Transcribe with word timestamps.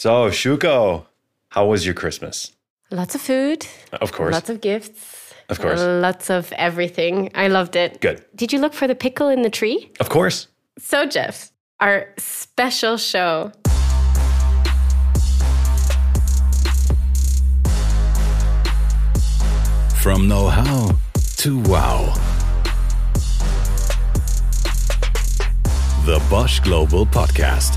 So, 0.00 0.30
Shuko, 0.30 1.04
how 1.50 1.66
was 1.66 1.84
your 1.84 1.92
Christmas? 1.92 2.52
Lots 2.90 3.14
of 3.14 3.20
food. 3.20 3.66
Of 3.92 4.12
course. 4.12 4.32
Lots 4.32 4.48
of 4.48 4.62
gifts. 4.62 5.34
Of 5.50 5.60
course. 5.60 5.78
Lots 5.78 6.30
of 6.30 6.50
everything. 6.52 7.30
I 7.34 7.48
loved 7.48 7.76
it. 7.76 8.00
Good. 8.00 8.24
Did 8.34 8.50
you 8.50 8.60
look 8.60 8.72
for 8.72 8.88
the 8.88 8.94
pickle 8.94 9.28
in 9.28 9.42
the 9.42 9.50
tree? 9.50 9.92
Of 10.00 10.08
course. 10.08 10.46
So, 10.78 11.04
Geoff, 11.04 11.52
our 11.80 12.14
special 12.16 12.96
show. 12.96 13.52
From 20.00 20.28
know 20.28 20.48
how 20.48 20.92
to 21.36 21.60
wow. 21.64 22.14
The 26.06 26.26
Bosch 26.30 26.58
Global 26.60 27.04
Podcast. 27.04 27.76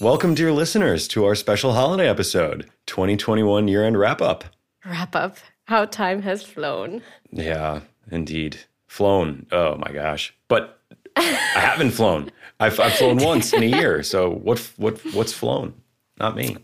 Welcome, 0.00 0.34
dear 0.36 0.52
listeners, 0.52 1.08
to 1.08 1.24
our 1.24 1.34
special 1.34 1.72
holiday 1.72 2.08
episode 2.08 2.70
2021 2.86 3.66
year 3.66 3.84
end 3.84 3.98
wrap 3.98 4.22
up. 4.22 4.44
Wrap 4.84 5.16
up. 5.16 5.38
How 5.64 5.86
time 5.86 6.22
has 6.22 6.44
flown. 6.44 7.02
Yeah, 7.32 7.80
indeed. 8.08 8.60
Flown. 8.86 9.46
Oh 9.50 9.76
my 9.76 9.90
gosh. 9.90 10.32
But 10.46 10.78
I 11.16 11.22
haven't 11.56 11.90
flown. 11.90 12.30
I've, 12.60 12.78
I've 12.78 12.94
flown 12.94 13.16
once 13.24 13.52
in 13.52 13.64
a 13.64 13.66
year. 13.66 14.04
So 14.04 14.30
what, 14.30 14.60
what, 14.76 15.04
what's 15.14 15.32
flown? 15.32 15.74
Not 16.20 16.36
me. 16.36 16.56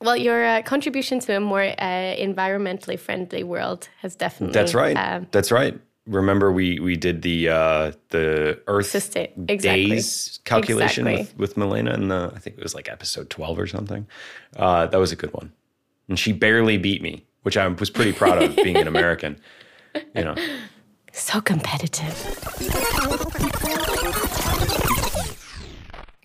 Well, 0.00 0.16
your 0.16 0.44
uh, 0.44 0.62
contribution 0.62 1.20
to 1.20 1.36
a 1.36 1.40
more 1.40 1.62
uh, 1.62 2.16
environmentally 2.18 2.98
friendly 2.98 3.44
world 3.44 3.88
has 4.00 4.16
definitely. 4.16 4.54
That's 4.54 4.74
right. 4.74 4.96
um, 4.96 5.28
That's 5.30 5.52
right. 5.52 5.78
Remember, 6.06 6.52
we 6.52 6.78
we 6.78 6.96
did 6.96 7.22
the 7.22 7.48
uh, 7.48 7.92
the 8.10 8.60
Earth 8.68 8.86
Sustain- 8.90 9.46
exactly. 9.48 9.86
days 9.90 10.38
calculation 10.44 11.06
Exactly. 11.06 11.34
with, 11.34 11.38
with 11.38 11.56
Milena, 11.56 11.92
and 11.92 12.10
the 12.10 12.30
I 12.34 12.38
think 12.38 12.56
it 12.58 12.62
was 12.62 12.74
like 12.74 12.88
episode 12.88 13.28
twelve 13.28 13.58
or 13.58 13.66
something. 13.66 14.06
Uh, 14.56 14.86
that 14.86 14.98
was 14.98 15.10
a 15.10 15.16
good 15.16 15.32
one, 15.32 15.52
and 16.08 16.16
she 16.18 16.32
barely 16.32 16.78
beat 16.78 17.02
me, 17.02 17.24
which 17.42 17.56
I 17.56 17.66
was 17.66 17.90
pretty 17.90 18.12
proud 18.12 18.40
of, 18.42 18.54
being 18.56 18.76
an 18.76 18.86
American. 18.86 19.36
You 20.14 20.24
know, 20.24 20.36
so 21.12 21.40
competitive. 21.40 22.14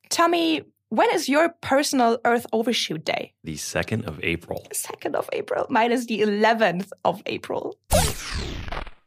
Tell 0.09 0.27
me, 0.27 0.61
when 0.89 1.09
is 1.15 1.27
your 1.29 1.49
personal 1.61 2.19
Earth 2.25 2.45
Overshoot 2.53 3.03
Day? 3.05 3.33
the 3.43 3.55
second 3.57 4.05
of 4.05 4.19
April. 4.23 4.67
2nd 4.73 5.15
of 5.15 5.27
April. 5.33 5.65
Mine 5.69 5.91
is 5.91 6.05
the 6.05 6.19
11th 6.21 6.91
of 7.05 7.23
April. 7.25 7.75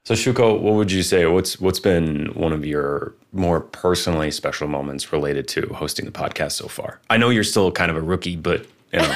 So 0.05 0.13
Shuko, 0.13 0.61
what 0.61 0.75
would 0.75 0.93
you 0.93 1.03
say? 1.03 1.25
What's 1.25 1.59
what's 1.59 1.81
been 1.81 2.27
one 2.35 2.53
of 2.53 2.67
your 2.67 3.15
more 3.33 3.61
personally 3.61 4.31
special 4.31 4.69
moments 4.69 5.15
related 5.15 5.49
to 5.49 5.67
hosting 5.73 6.05
the 6.05 6.13
podcast 6.13 6.53
so 6.53 6.69
far? 6.69 7.01
I 7.09 7.17
know 7.17 7.31
you're 7.31 7.43
still 7.43 7.73
kind 7.73 7.91
of 7.91 7.97
a 7.97 8.03
rookie, 8.03 8.37
but 8.37 8.67
you 8.93 8.99
know, 8.99 9.15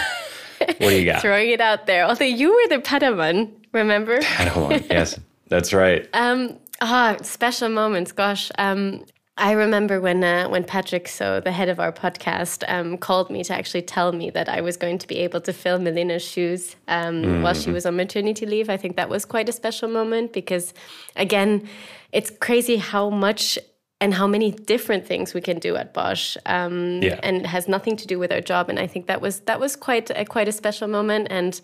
what 0.58 0.78
do 0.78 0.98
you 0.98 1.04
got? 1.04 1.20
Throwing 1.22 1.50
it 1.50 1.60
out 1.60 1.84
there. 1.86 2.06
Although 2.06 2.24
you 2.24 2.48
were 2.54 2.76
the 2.76 2.82
Padawan, 2.82 3.50
remember? 3.72 4.18
Padawan. 4.20 4.88
Yes, 4.88 5.20
that's 5.48 5.74
right. 5.74 6.08
Um, 6.14 6.58
ah, 6.80 7.16
special 7.20 7.68
moments. 7.68 8.12
Gosh, 8.12 8.50
um, 8.56 9.04
I 9.40 9.52
remember 9.52 10.00
when 10.00 10.24
uh, 10.24 10.48
when 10.48 10.64
Patrick, 10.64 11.06
so 11.08 11.40
the 11.40 11.52
head 11.52 11.68
of 11.68 11.78
our 11.78 11.92
podcast, 11.92 12.64
um, 12.66 12.98
called 12.98 13.30
me 13.30 13.44
to 13.44 13.54
actually 13.54 13.82
tell 13.82 14.10
me 14.12 14.30
that 14.30 14.48
I 14.48 14.60
was 14.60 14.76
going 14.76 14.98
to 14.98 15.06
be 15.06 15.18
able 15.18 15.40
to 15.42 15.52
fill 15.52 15.78
Milena's 15.78 16.24
shoes 16.24 16.74
um, 16.88 17.42
while 17.42 17.54
she 17.54 17.70
was 17.70 17.86
on 17.86 17.94
maternity 17.96 18.46
leave. 18.46 18.68
I 18.68 18.76
think 18.76 18.96
that 18.96 19.08
was 19.08 19.24
quite 19.24 19.48
a 19.48 19.52
special 19.52 19.88
moment 19.88 20.32
because, 20.32 20.74
again, 21.14 21.68
it's 22.12 22.30
crazy 22.30 22.76
how 22.78 23.10
much 23.10 23.58
and 24.00 24.12
how 24.14 24.26
many 24.26 24.50
different 24.50 25.06
things 25.06 25.34
we 25.34 25.40
can 25.40 25.58
do 25.60 25.76
at 25.76 25.94
Bosch, 25.94 26.36
um, 26.46 27.00
Yeah. 27.02 27.20
and 27.22 27.36
it 27.38 27.46
has 27.46 27.68
nothing 27.68 27.96
to 27.96 28.06
do 28.06 28.18
with 28.18 28.32
our 28.32 28.40
job. 28.40 28.68
And 28.68 28.78
I 28.78 28.86
think 28.88 29.06
that 29.06 29.20
was 29.20 29.40
that 29.40 29.60
was 29.60 29.76
quite 29.76 30.10
a, 30.10 30.24
quite 30.24 30.48
a 30.48 30.52
special 30.52 30.88
moment 30.88 31.28
and. 31.30 31.60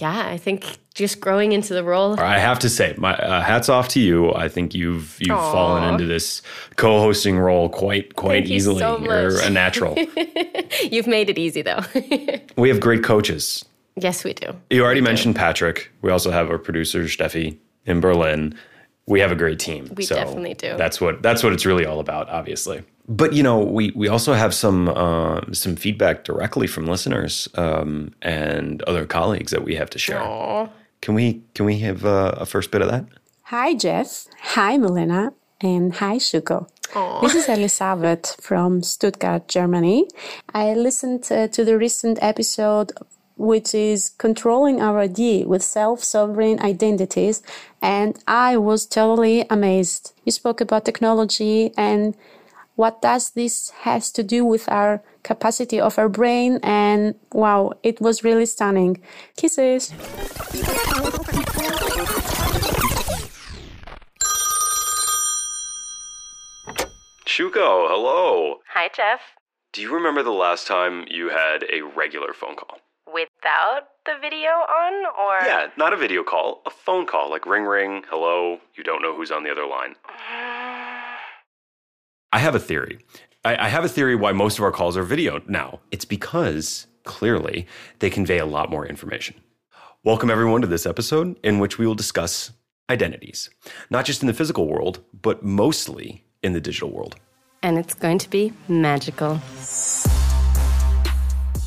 Yeah, 0.00 0.26
I 0.26 0.36
think 0.36 0.78
just 0.94 1.20
growing 1.20 1.52
into 1.52 1.74
the 1.74 1.84
role 1.84 2.18
I 2.18 2.38
have 2.38 2.58
to 2.60 2.68
say, 2.70 2.94
my 2.96 3.14
uh, 3.16 3.42
hats 3.42 3.68
off 3.68 3.88
to 3.88 4.00
you. 4.00 4.32
I 4.34 4.48
think 4.48 4.74
you've 4.74 5.16
you've 5.20 5.36
Aw. 5.36 5.52
fallen 5.52 5.84
into 5.92 6.06
this 6.06 6.42
co-hosting 6.76 7.38
role 7.38 7.68
quite 7.68 8.16
quite 8.16 8.40
Thank 8.40 8.48
you 8.48 8.56
easily. 8.56 8.78
so 8.78 8.98
You're 8.98 9.40
a 9.40 9.50
natural. 9.50 9.96
You've 10.90 11.06
made 11.06 11.28
it 11.30 11.38
easy 11.38 11.62
though. 11.62 11.80
we 12.56 12.68
have 12.68 12.80
great 12.80 13.04
coaches. 13.04 13.64
yes, 13.96 14.24
we 14.24 14.32
do. 14.32 14.56
You 14.70 14.84
already 14.84 15.00
mentioned 15.02 15.36
Patrick. 15.36 15.90
We 16.02 16.10
also 16.10 16.30
have 16.30 16.50
our 16.50 16.58
producer 16.58 17.02
Steffi 17.04 17.58
in 17.84 18.00
Berlin. 18.00 18.56
We 19.06 19.20
have 19.20 19.30
a 19.30 19.36
great 19.36 19.58
team. 19.58 19.88
We 19.94 20.06
definitely 20.06 20.54
do. 20.54 20.76
That's 20.76 21.00
what 21.00 21.22
that's 21.22 21.42
what 21.42 21.52
it's 21.52 21.66
really 21.66 21.84
all 21.86 22.00
about, 22.00 22.28
obviously. 22.28 22.82
But 23.08 23.32
you 23.32 23.42
know, 23.42 23.60
we 23.60 23.92
we 23.94 24.08
also 24.08 24.32
have 24.32 24.52
some 24.52 24.88
uh, 24.88 25.40
some 25.52 25.76
feedback 25.76 26.24
directly 26.24 26.66
from 26.66 26.86
listeners 26.86 27.48
um, 27.54 28.12
and 28.22 28.82
other 28.82 29.06
colleagues 29.06 29.52
that 29.52 29.64
we 29.64 29.76
have 29.76 29.90
to 29.90 29.98
share. 29.98 30.20
Aw. 30.20 30.68
Can 31.00 31.14
we 31.14 31.42
can 31.54 31.66
we 31.66 31.78
have 31.80 32.04
uh, 32.04 32.34
a 32.36 32.46
first 32.46 32.70
bit 32.70 32.82
of 32.82 32.90
that? 32.90 33.04
Hi, 33.44 33.74
Geoff. 33.74 34.26
Hi, 34.54 34.76
Milena. 34.76 35.32
And 35.60 35.94
hi, 35.94 36.16
Shuko. 36.16 36.68
This 37.20 37.34
is 37.34 37.48
Elisabeth 37.48 38.36
from 38.40 38.82
Stuttgart, 38.82 39.48
Germany. 39.48 40.08
I 40.54 40.74
listened 40.74 41.26
uh, 41.30 41.48
to 41.48 41.64
the 41.64 41.76
recent 41.78 42.18
episode, 42.22 42.92
which 43.36 43.74
is 43.74 44.10
Controlling 44.18 44.80
Our 44.80 45.00
ID 45.00 45.44
with 45.44 45.62
Self 45.62 46.02
Sovereign 46.02 46.60
Identities, 46.60 47.42
and 47.82 48.18
I 48.26 48.56
was 48.56 48.86
totally 48.86 49.46
amazed. 49.50 50.12
You 50.24 50.32
spoke 50.32 50.60
about 50.60 50.84
technology 50.84 51.72
and 51.76 52.16
what 52.76 53.02
does 53.02 53.30
this 53.30 53.70
has 53.80 54.12
to 54.12 54.22
do 54.22 54.44
with 54.44 54.68
our 54.68 55.02
capacity 55.22 55.80
of 55.80 55.98
our 55.98 56.08
brain 56.08 56.60
and 56.62 57.14
wow 57.32 57.72
it 57.82 58.00
was 58.00 58.22
really 58.22 58.46
stunning 58.46 59.00
kisses 59.36 59.92
Shuko, 67.36 67.86
hello. 67.90 68.60
Hi, 68.72 68.88
Geoff. 68.96 69.20
Do 69.74 69.82
you 69.82 69.92
remember 69.92 70.22
the 70.22 70.30
last 70.30 70.66
time 70.66 71.04
you 71.10 71.28
had 71.28 71.64
a 71.70 71.82
regular 71.82 72.32
phone 72.32 72.56
call? 72.56 72.78
Without 73.12 73.88
the 74.06 74.14
video 74.18 74.48
on, 74.48 75.04
or 75.20 75.46
Yeah, 75.46 75.66
not 75.76 75.92
a 75.92 75.98
video 75.98 76.22
call, 76.22 76.62
a 76.64 76.70
phone 76.70 77.04
call, 77.04 77.28
like 77.28 77.44
ring 77.44 77.64
ring, 77.64 78.04
hello, 78.08 78.60
you 78.74 78.82
don't 78.82 79.02
know 79.02 79.14
who's 79.14 79.30
on 79.30 79.44
the 79.44 79.50
other 79.50 79.66
line. 79.66 79.96
I 82.36 82.38
have 82.38 82.54
a 82.54 82.58
theory. 82.60 82.98
I, 83.46 83.56
I 83.64 83.68
have 83.70 83.82
a 83.82 83.88
theory 83.88 84.14
why 84.14 84.32
most 84.32 84.58
of 84.58 84.64
our 84.64 84.70
calls 84.70 84.94
are 84.94 85.02
video 85.02 85.40
now. 85.48 85.80
It's 85.90 86.04
because, 86.04 86.86
clearly, 87.04 87.66
they 88.00 88.10
convey 88.10 88.36
a 88.36 88.44
lot 88.44 88.68
more 88.68 88.86
information. 88.86 89.36
Welcome, 90.04 90.28
everyone, 90.28 90.60
to 90.60 90.66
this 90.66 90.84
episode 90.84 91.38
in 91.42 91.60
which 91.60 91.78
we 91.78 91.86
will 91.86 91.94
discuss 91.94 92.52
identities, 92.90 93.48
not 93.88 94.04
just 94.04 94.20
in 94.20 94.26
the 94.26 94.34
physical 94.34 94.68
world, 94.68 95.00
but 95.22 95.42
mostly 95.42 96.26
in 96.42 96.52
the 96.52 96.60
digital 96.60 96.90
world. 96.90 97.16
and 97.62 97.78
it's 97.78 97.94
going 97.94 98.18
to 98.18 98.28
be 98.28 98.52
magical. 98.68 99.40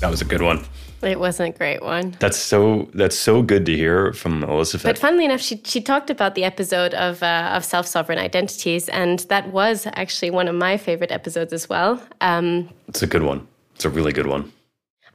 That 0.01 0.11
was 0.11 0.21
a 0.21 0.25
good 0.25 0.43
one. 0.43 0.65
It 1.01 1.19
wasn't 1.19 1.55
a 1.55 1.57
great 1.57 1.81
one. 1.81 2.15
That's 2.19 2.37
so 2.37 2.89
that's 2.93 3.17
so 3.17 3.41
good 3.41 3.65
to 3.65 3.75
hear 3.75 4.13
from 4.13 4.43
Elizabeth. 4.43 4.83
But 4.83 4.97
funnily 4.97 5.25
enough, 5.25 5.41
she, 5.41 5.61
she 5.63 5.81
talked 5.81 6.09
about 6.09 6.35
the 6.35 6.43
episode 6.43 6.93
of, 6.93 7.23
uh, 7.23 7.51
of 7.53 7.63
self 7.63 7.87
sovereign 7.87 8.19
identities, 8.19 8.89
and 8.89 9.19
that 9.29 9.51
was 9.51 9.87
actually 9.93 10.31
one 10.31 10.47
of 10.47 10.55
my 10.55 10.77
favorite 10.77 11.11
episodes 11.11 11.53
as 11.53 11.69
well. 11.69 12.01
Um, 12.21 12.69
it's 12.87 13.01
a 13.01 13.07
good 13.07 13.23
one. 13.23 13.47
It's 13.75 13.85
a 13.85 13.89
really 13.89 14.11
good 14.11 14.27
one. 14.27 14.51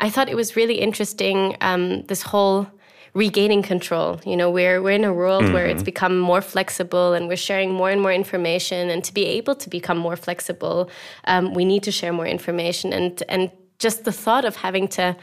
I 0.00 0.11
thought 0.11 0.28
it 0.28 0.37
was 0.37 0.56
really 0.56 0.77
interesting 0.77 1.56
um, 1.61 2.03
this 2.06 2.22
whole 2.22 2.66
regaining 3.12 3.62
control. 3.62 4.21
You 4.25 4.37
know, 4.37 4.51
we're 4.51 4.83
we're 4.83 4.93
in 4.93 5.05
a 5.05 5.12
world 5.12 5.53
where 5.53 5.66
it's 5.66 5.83
become 5.83 6.19
more 6.19 6.41
flexible, 6.41 7.12
and 7.12 7.28
we're 7.28 7.37
sharing 7.37 7.72
more 7.72 7.91
and 7.91 8.01
more 8.01 8.12
information. 8.12 8.91
And 8.91 9.05
to 9.05 9.12
be 9.12 9.27
able 9.27 9.54
to 9.57 9.69
become 9.69 9.98
more 9.98 10.16
flexible, 10.16 10.91
um, 11.27 11.53
we 11.54 11.65
need 11.65 11.83
to 11.83 11.92
share 11.92 12.13
more 12.13 12.27
information. 12.27 12.92
And 12.92 13.22
and 13.28 13.51
just 13.78 14.04
the 14.04 14.13
thought 14.13 14.45
of 14.45 14.57
having 14.57 14.89
to 14.89 15.16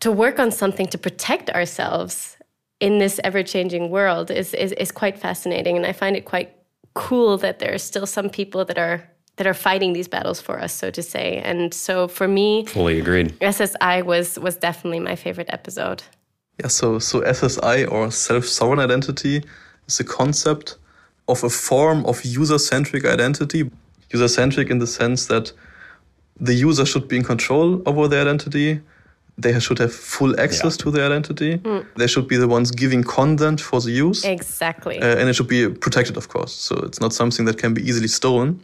to 0.00 0.12
work 0.12 0.38
on 0.38 0.50
something 0.50 0.86
to 0.88 0.98
protect 0.98 1.50
ourselves 1.50 2.36
in 2.80 2.98
this 2.98 3.20
ever 3.24 3.42
changing 3.42 3.90
world 3.90 4.30
is, 4.30 4.54
is 4.54 4.72
is 4.72 4.92
quite 4.92 5.18
fascinating. 5.18 5.76
And 5.76 5.86
I 5.86 5.92
find 5.92 6.16
it 6.16 6.24
quite 6.24 6.50
cool 6.94 7.36
that 7.38 7.58
there 7.58 7.74
are 7.74 7.78
still 7.78 8.06
some 8.06 8.30
people 8.30 8.64
that 8.64 8.78
are 8.78 9.08
that 9.36 9.46
are 9.46 9.54
fighting 9.54 9.92
these 9.92 10.08
battles 10.08 10.40
for 10.40 10.60
us, 10.60 10.72
so 10.72 10.90
to 10.90 11.02
say. 11.02 11.38
And 11.44 11.72
so 11.72 12.08
for 12.08 12.28
me, 12.28 12.66
Fully 12.66 12.98
agreed. 12.98 13.38
SSI 13.40 14.04
was 14.04 14.38
was 14.38 14.56
definitely 14.56 15.00
my 15.00 15.16
favorite 15.16 15.48
episode. 15.50 16.02
Yeah, 16.60 16.68
so 16.68 16.98
so 16.98 17.20
SSI 17.22 17.90
or 17.90 18.10
self-sovereign 18.10 18.80
identity 18.80 19.44
is 19.86 20.00
a 20.00 20.04
concept 20.04 20.76
of 21.28 21.44
a 21.44 21.50
form 21.50 22.04
of 22.06 22.24
user-centric 22.24 23.04
identity. 23.04 23.70
User-centric 24.10 24.70
in 24.70 24.78
the 24.78 24.86
sense 24.86 25.26
that 25.26 25.52
the 26.40 26.54
user 26.54 26.86
should 26.86 27.08
be 27.08 27.16
in 27.16 27.24
control 27.24 27.82
over 27.86 28.08
their 28.08 28.22
identity. 28.22 28.80
They 29.38 29.58
should 29.60 29.78
have 29.78 29.92
full 29.92 30.38
access 30.40 30.74
Yeah. 30.76 30.82
to 30.84 30.90
their 30.90 31.06
identity. 31.06 31.60
They 31.96 32.06
should 32.08 32.26
be 32.28 32.36
the 32.36 32.48
ones 32.48 32.70
giving 32.70 33.04
consent 33.04 33.60
for 33.60 33.80
the 33.80 33.90
use. 33.92 34.24
Exactly. 34.24 34.98
Uh, 35.00 35.16
and 35.18 35.28
it 35.28 35.34
should 35.36 35.48
be 35.48 35.68
protected, 35.68 36.16
of 36.16 36.28
course. 36.28 36.52
So 36.52 36.74
it's 36.86 37.00
not 37.00 37.12
something 37.12 37.46
that 37.46 37.56
can 37.58 37.72
be 37.74 37.82
easily 37.88 38.08
stolen. 38.08 38.60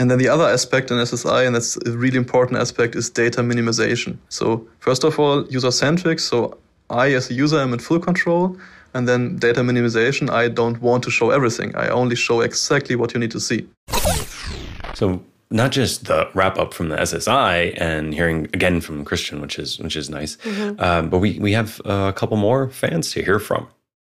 And 0.00 0.10
then 0.10 0.18
the 0.18 0.28
other 0.28 0.44
aspect 0.44 0.90
in 0.90 0.98
SSI, 0.98 1.46
and 1.46 1.54
that's 1.54 1.76
a 1.86 1.90
really 1.90 2.16
important 2.18 2.60
aspect, 2.60 2.94
is 2.96 3.10
data 3.10 3.40
minimization. 3.42 4.16
So 4.28 4.66
first 4.80 5.04
of 5.04 5.18
all, 5.18 5.44
user 5.50 5.70
centric. 5.72 6.20
So 6.20 6.56
I, 6.90 7.14
as 7.14 7.30
a 7.30 7.34
user, 7.34 7.58
am 7.60 7.72
in 7.72 7.78
full 7.78 8.00
control. 8.00 8.56
And 8.94 9.06
then 9.06 9.36
data 9.36 9.60
minimization. 9.60 10.30
I 10.30 10.48
don't 10.48 10.80
want 10.80 11.04
to 11.04 11.10
show 11.10 11.30
everything. 11.30 11.74
I 11.76 11.88
only 11.88 12.16
show 12.16 12.40
exactly 12.40 12.96
what 12.96 13.12
you 13.14 13.20
need 13.20 13.30
to 13.32 13.40
see. 13.40 13.66
So 14.94 15.20
not 15.50 15.72
just 15.72 16.06
the 16.06 16.28
wrap 16.34 16.58
up 16.58 16.74
from 16.74 16.88
the 16.88 16.96
SSI 16.96 17.74
and 17.80 18.14
hearing 18.14 18.44
again 18.52 18.80
from 18.80 19.04
Christian, 19.04 19.40
which 19.40 19.58
is 19.58 19.78
which 19.78 19.96
is 19.96 20.10
nice, 20.10 20.36
um, 20.78 21.08
but 21.08 21.18
we 21.18 21.38
we 21.38 21.52
have 21.52 21.80
a 21.84 22.12
couple 22.12 22.36
more 22.36 22.70
fans 22.70 23.12
to 23.12 23.22
hear 23.22 23.38
from. 23.38 23.68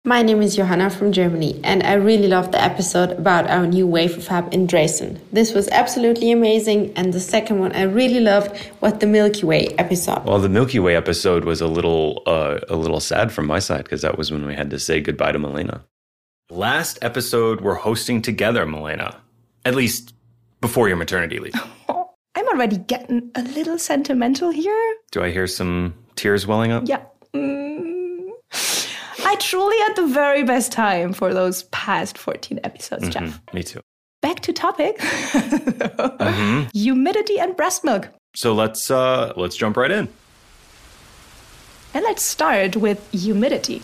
My 0.06 0.22
name 0.22 0.40
is 0.40 0.54
Johanna 0.54 0.88
from 0.88 1.10
Germany, 1.10 1.60
and 1.64 1.82
I 1.82 1.94
really 1.94 2.28
loved 2.28 2.52
the 2.52 2.62
episode 2.62 3.10
about 3.10 3.50
our 3.50 3.66
new 3.66 3.88
wave 3.88 4.16
of 4.16 4.22
fab 4.22 4.54
in 4.54 4.68
Dresden. 4.68 5.20
This 5.32 5.52
was 5.52 5.66
absolutely 5.70 6.30
amazing, 6.30 6.92
and 6.94 7.12
the 7.12 7.18
second 7.18 7.58
one 7.58 7.72
I 7.72 7.82
really 7.82 8.20
loved 8.20 8.56
was 8.80 8.92
the 8.98 9.08
Milky 9.08 9.44
Way 9.44 9.74
episode. 9.78 10.24
Well, 10.24 10.38
the 10.38 10.48
Milky 10.48 10.78
Way 10.78 10.94
episode 10.94 11.44
was 11.44 11.60
a 11.60 11.66
little 11.66 12.22
uh, 12.24 12.60
a 12.68 12.76
little 12.76 13.00
sad 13.00 13.32
from 13.32 13.48
my 13.48 13.58
side 13.58 13.82
because 13.82 14.02
that 14.02 14.16
was 14.16 14.30
when 14.30 14.46
we 14.46 14.54
had 14.54 14.70
to 14.70 14.78
say 14.78 15.00
goodbye 15.00 15.32
to 15.32 15.40
Milena. 15.40 15.84
Last 16.50 17.00
episode 17.02 17.60
we're 17.60 17.74
hosting 17.74 18.22
together, 18.22 18.64
Milena. 18.64 19.20
At 19.64 19.74
least 19.74 20.14
before 20.60 20.88
your 20.88 20.96
maternity 20.96 21.38
leave. 21.38 21.54
I'm 21.88 22.48
already 22.48 22.76
getting 22.78 23.30
a 23.34 23.42
little 23.42 23.78
sentimental 23.78 24.50
here. 24.50 24.94
Do 25.10 25.22
I 25.22 25.30
hear 25.30 25.46
some 25.46 25.94
tears 26.16 26.46
welling 26.46 26.70
up? 26.72 26.84
Yeah. 26.86 27.02
Mm. 27.34 28.28
I 29.24 29.36
truly 29.40 29.76
had 29.78 29.94
the 29.96 30.06
very 30.06 30.42
best 30.42 30.70
time 30.72 31.12
for 31.12 31.32
those 31.34 31.64
past 31.64 32.18
14 32.18 32.60
episodes, 32.62 33.08
Geoff. 33.08 33.40
Me 33.52 33.62
too. 33.62 33.80
Back 34.22 34.40
to 34.40 34.52
topic 34.52 35.00
humidity 36.74 37.38
and 37.38 37.56
breast 37.56 37.84
milk. 37.84 38.08
So 38.34 38.52
let's 38.54 38.90
uh, 38.90 39.32
let's 39.36 39.56
jump 39.56 39.76
right 39.76 39.90
in. 39.90 40.08
And 41.94 42.04
let's 42.04 42.22
start 42.22 42.76
with 42.76 43.08
humidity. 43.12 43.82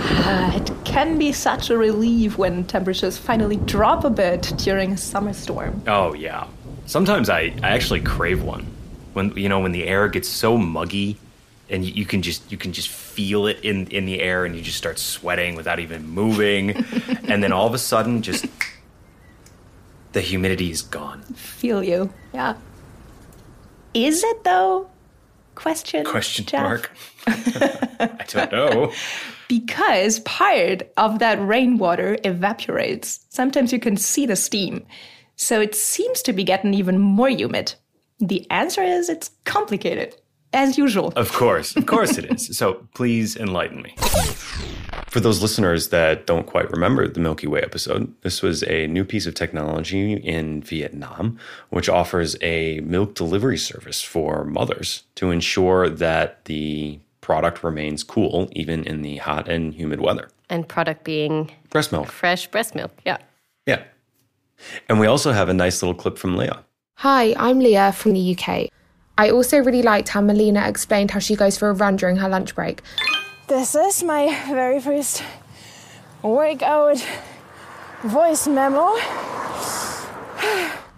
Ah, 0.00 0.54
It 0.56 0.70
can 0.98 1.16
be 1.16 1.30
such 1.30 1.70
a 1.70 1.78
relief 1.78 2.36
when 2.38 2.64
temperatures 2.64 3.16
finally 3.16 3.56
drop 3.58 4.02
a 4.02 4.10
bit 4.10 4.52
during 4.56 4.90
a 4.90 4.96
summer 4.96 5.32
storm. 5.32 5.80
Oh 5.86 6.12
yeah. 6.12 6.48
Sometimes 6.86 7.30
I, 7.30 7.54
I 7.62 7.68
actually 7.70 8.00
crave 8.00 8.42
one. 8.42 8.66
When 9.12 9.30
you 9.36 9.48
know 9.48 9.60
when 9.60 9.70
the 9.70 9.86
air 9.86 10.08
gets 10.08 10.28
so 10.28 10.58
muggy 10.58 11.16
and 11.70 11.84
you, 11.84 11.92
you 11.92 12.04
can 12.04 12.20
just 12.20 12.50
you 12.50 12.58
can 12.58 12.72
just 12.72 12.88
feel 12.88 13.46
it 13.46 13.60
in 13.62 13.86
in 13.98 14.06
the 14.06 14.20
air 14.20 14.44
and 14.44 14.56
you 14.56 14.60
just 14.60 14.76
start 14.76 14.98
sweating 14.98 15.54
without 15.54 15.78
even 15.78 16.02
moving 16.08 16.70
and 17.28 17.44
then 17.44 17.52
all 17.52 17.68
of 17.68 17.74
a 17.74 17.78
sudden 17.78 18.20
just 18.20 18.46
the 20.14 20.20
humidity 20.20 20.72
is 20.72 20.82
gone. 20.82 21.22
Feel 21.34 21.80
you. 21.84 22.12
Yeah. 22.34 22.56
Is 23.94 24.24
it 24.24 24.42
though? 24.42 24.90
Question. 25.54 26.04
Question 26.04 26.44
Geoff? 26.44 26.62
mark. 26.62 26.90
I 27.28 28.24
don't 28.26 28.50
know. 28.50 28.92
Because 29.48 30.20
part 30.20 30.82
of 30.96 31.18
that 31.20 31.40
rainwater 31.40 32.18
evaporates. 32.24 33.20
Sometimes 33.30 33.72
you 33.72 33.80
can 33.80 33.96
see 33.96 34.26
the 34.26 34.36
steam. 34.36 34.84
So 35.36 35.60
it 35.60 35.74
seems 35.74 36.20
to 36.22 36.32
be 36.32 36.44
getting 36.44 36.74
even 36.74 36.98
more 36.98 37.30
humid. 37.30 37.74
The 38.18 38.48
answer 38.50 38.82
is 38.82 39.08
it's 39.08 39.30
complicated, 39.44 40.16
as 40.52 40.76
usual. 40.76 41.12
Of 41.16 41.32
course, 41.32 41.76
of 41.76 41.86
course 41.86 42.18
it 42.18 42.24
is. 42.26 42.58
So 42.58 42.86
please 42.94 43.36
enlighten 43.36 43.80
me. 43.80 43.94
For 45.06 45.20
those 45.20 45.40
listeners 45.40 45.88
that 45.88 46.26
don't 46.26 46.46
quite 46.46 46.70
remember 46.70 47.08
the 47.08 47.20
Milky 47.20 47.46
Way 47.46 47.62
episode, 47.62 48.12
this 48.22 48.42
was 48.42 48.62
a 48.64 48.86
new 48.88 49.04
piece 49.04 49.26
of 49.26 49.34
technology 49.34 50.14
in 50.14 50.62
Vietnam, 50.62 51.38
which 51.70 51.88
offers 51.88 52.36
a 52.42 52.80
milk 52.80 53.14
delivery 53.14 53.56
service 53.56 54.02
for 54.02 54.44
mothers 54.44 55.04
to 55.14 55.30
ensure 55.30 55.88
that 55.88 56.44
the 56.44 56.98
product 57.28 57.62
remains 57.62 58.02
cool 58.02 58.48
even 58.52 58.82
in 58.84 59.02
the 59.02 59.18
hot 59.18 59.48
and 59.50 59.74
humid 59.74 60.00
weather. 60.00 60.30
and 60.48 60.66
product 60.66 61.04
being 61.04 61.50
Breast 61.68 61.92
milk. 61.92 62.08
fresh 62.10 62.46
breast 62.50 62.74
milk. 62.74 62.90
Yeah. 63.04 63.18
Yeah. 63.66 63.82
And 64.88 64.98
we 64.98 65.06
also 65.06 65.32
have 65.32 65.50
a 65.50 65.52
nice 65.52 65.82
little 65.82 65.94
clip 65.94 66.16
from 66.16 66.38
Leah. 66.38 66.64
Hi, 67.06 67.34
I'm 67.36 67.58
Leah 67.58 67.92
from 67.92 68.14
the 68.14 68.24
UK. 68.34 68.70
I 69.18 69.28
also 69.28 69.58
really 69.58 69.82
liked 69.82 70.08
how 70.08 70.22
Milena 70.22 70.66
explained 70.66 71.10
how 71.10 71.18
she 71.18 71.36
goes 71.36 71.58
for 71.58 71.68
a 71.68 71.74
run 71.74 71.96
during 71.96 72.16
her 72.16 72.30
lunch 72.30 72.54
break. 72.54 72.80
This 73.48 73.74
is 73.74 74.02
my 74.02 74.24
very 74.48 74.80
first 74.80 75.22
workout 76.22 76.96
voice 78.04 78.48
memo. 78.48 78.96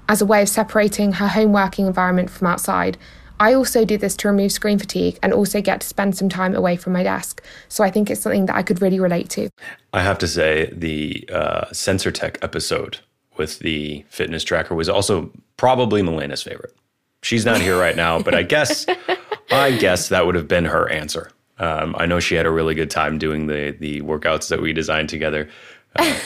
as 0.09 0.23
a 0.23 0.27
way 0.27 0.43
of 0.43 0.49
separating 0.49 1.15
her 1.15 1.27
home 1.27 1.53
working 1.53 1.87
environment 1.89 2.31
from 2.31 2.47
outside. 2.47 2.97
I 3.41 3.55
also 3.55 3.87
do 3.87 3.97
this 3.97 4.17
to 4.19 4.29
remove 4.29 4.53
screen 4.53 4.79
fatigue 4.79 5.19
and 5.23 5.33
also 5.33 5.63
get 5.63 5.81
to 5.81 5.87
spend 5.87 6.15
some 6.17 6.29
time 6.29 6.55
away 6.55 6.77
from 6.77 6.93
my 6.93 7.03
desk. 7.03 7.43
So 7.69 7.83
I 7.83 7.91
think 7.91 8.11
it's 8.11 8.21
something 8.21 8.47
that 8.47 8.55
I 8.55 8.63
could 8.63 8.83
really 8.83 9.01
relate 9.01 9.31
to. 9.31 9.49
I 9.95 10.03
have 10.03 10.19
to 10.19 10.29
say, 10.29 10.71
the 10.73 11.29
uh, 11.33 11.73
Sensor 11.73 12.13
Tech 12.13 12.39
episode 12.43 12.99
with 13.39 13.59
the 13.61 14.05
fitness 14.11 14.45
tracker 14.45 14.75
was 14.75 14.91
also 14.91 15.33
probably 15.57 16.03
Milena's 16.03 16.43
favorite. 16.43 16.77
She's 17.23 17.47
not 17.47 17.61
here 17.61 17.79
right 17.79 17.97
now, 17.97 18.21
but 18.21 18.35
I 18.35 18.43
guess, 18.43 18.85
I 19.51 19.73
guess 19.73 20.11
that 20.11 20.27
would 20.27 20.35
have 20.35 20.49
been 20.49 20.67
her 20.67 20.91
answer. 20.91 21.31
Um, 21.59 21.95
I 21.99 22.07
know 22.07 22.21
she 22.21 22.35
had 22.35 22.47
a 22.47 22.51
really 22.51 22.75
good 22.75 22.91
time 22.91 23.19
doing 23.19 23.47
the 23.47 23.77
the 23.79 24.01
workouts 24.01 24.49
that 24.49 24.63
we 24.63 24.73
designed 24.73 25.11
together. 25.11 25.49
Uh, 25.97 26.19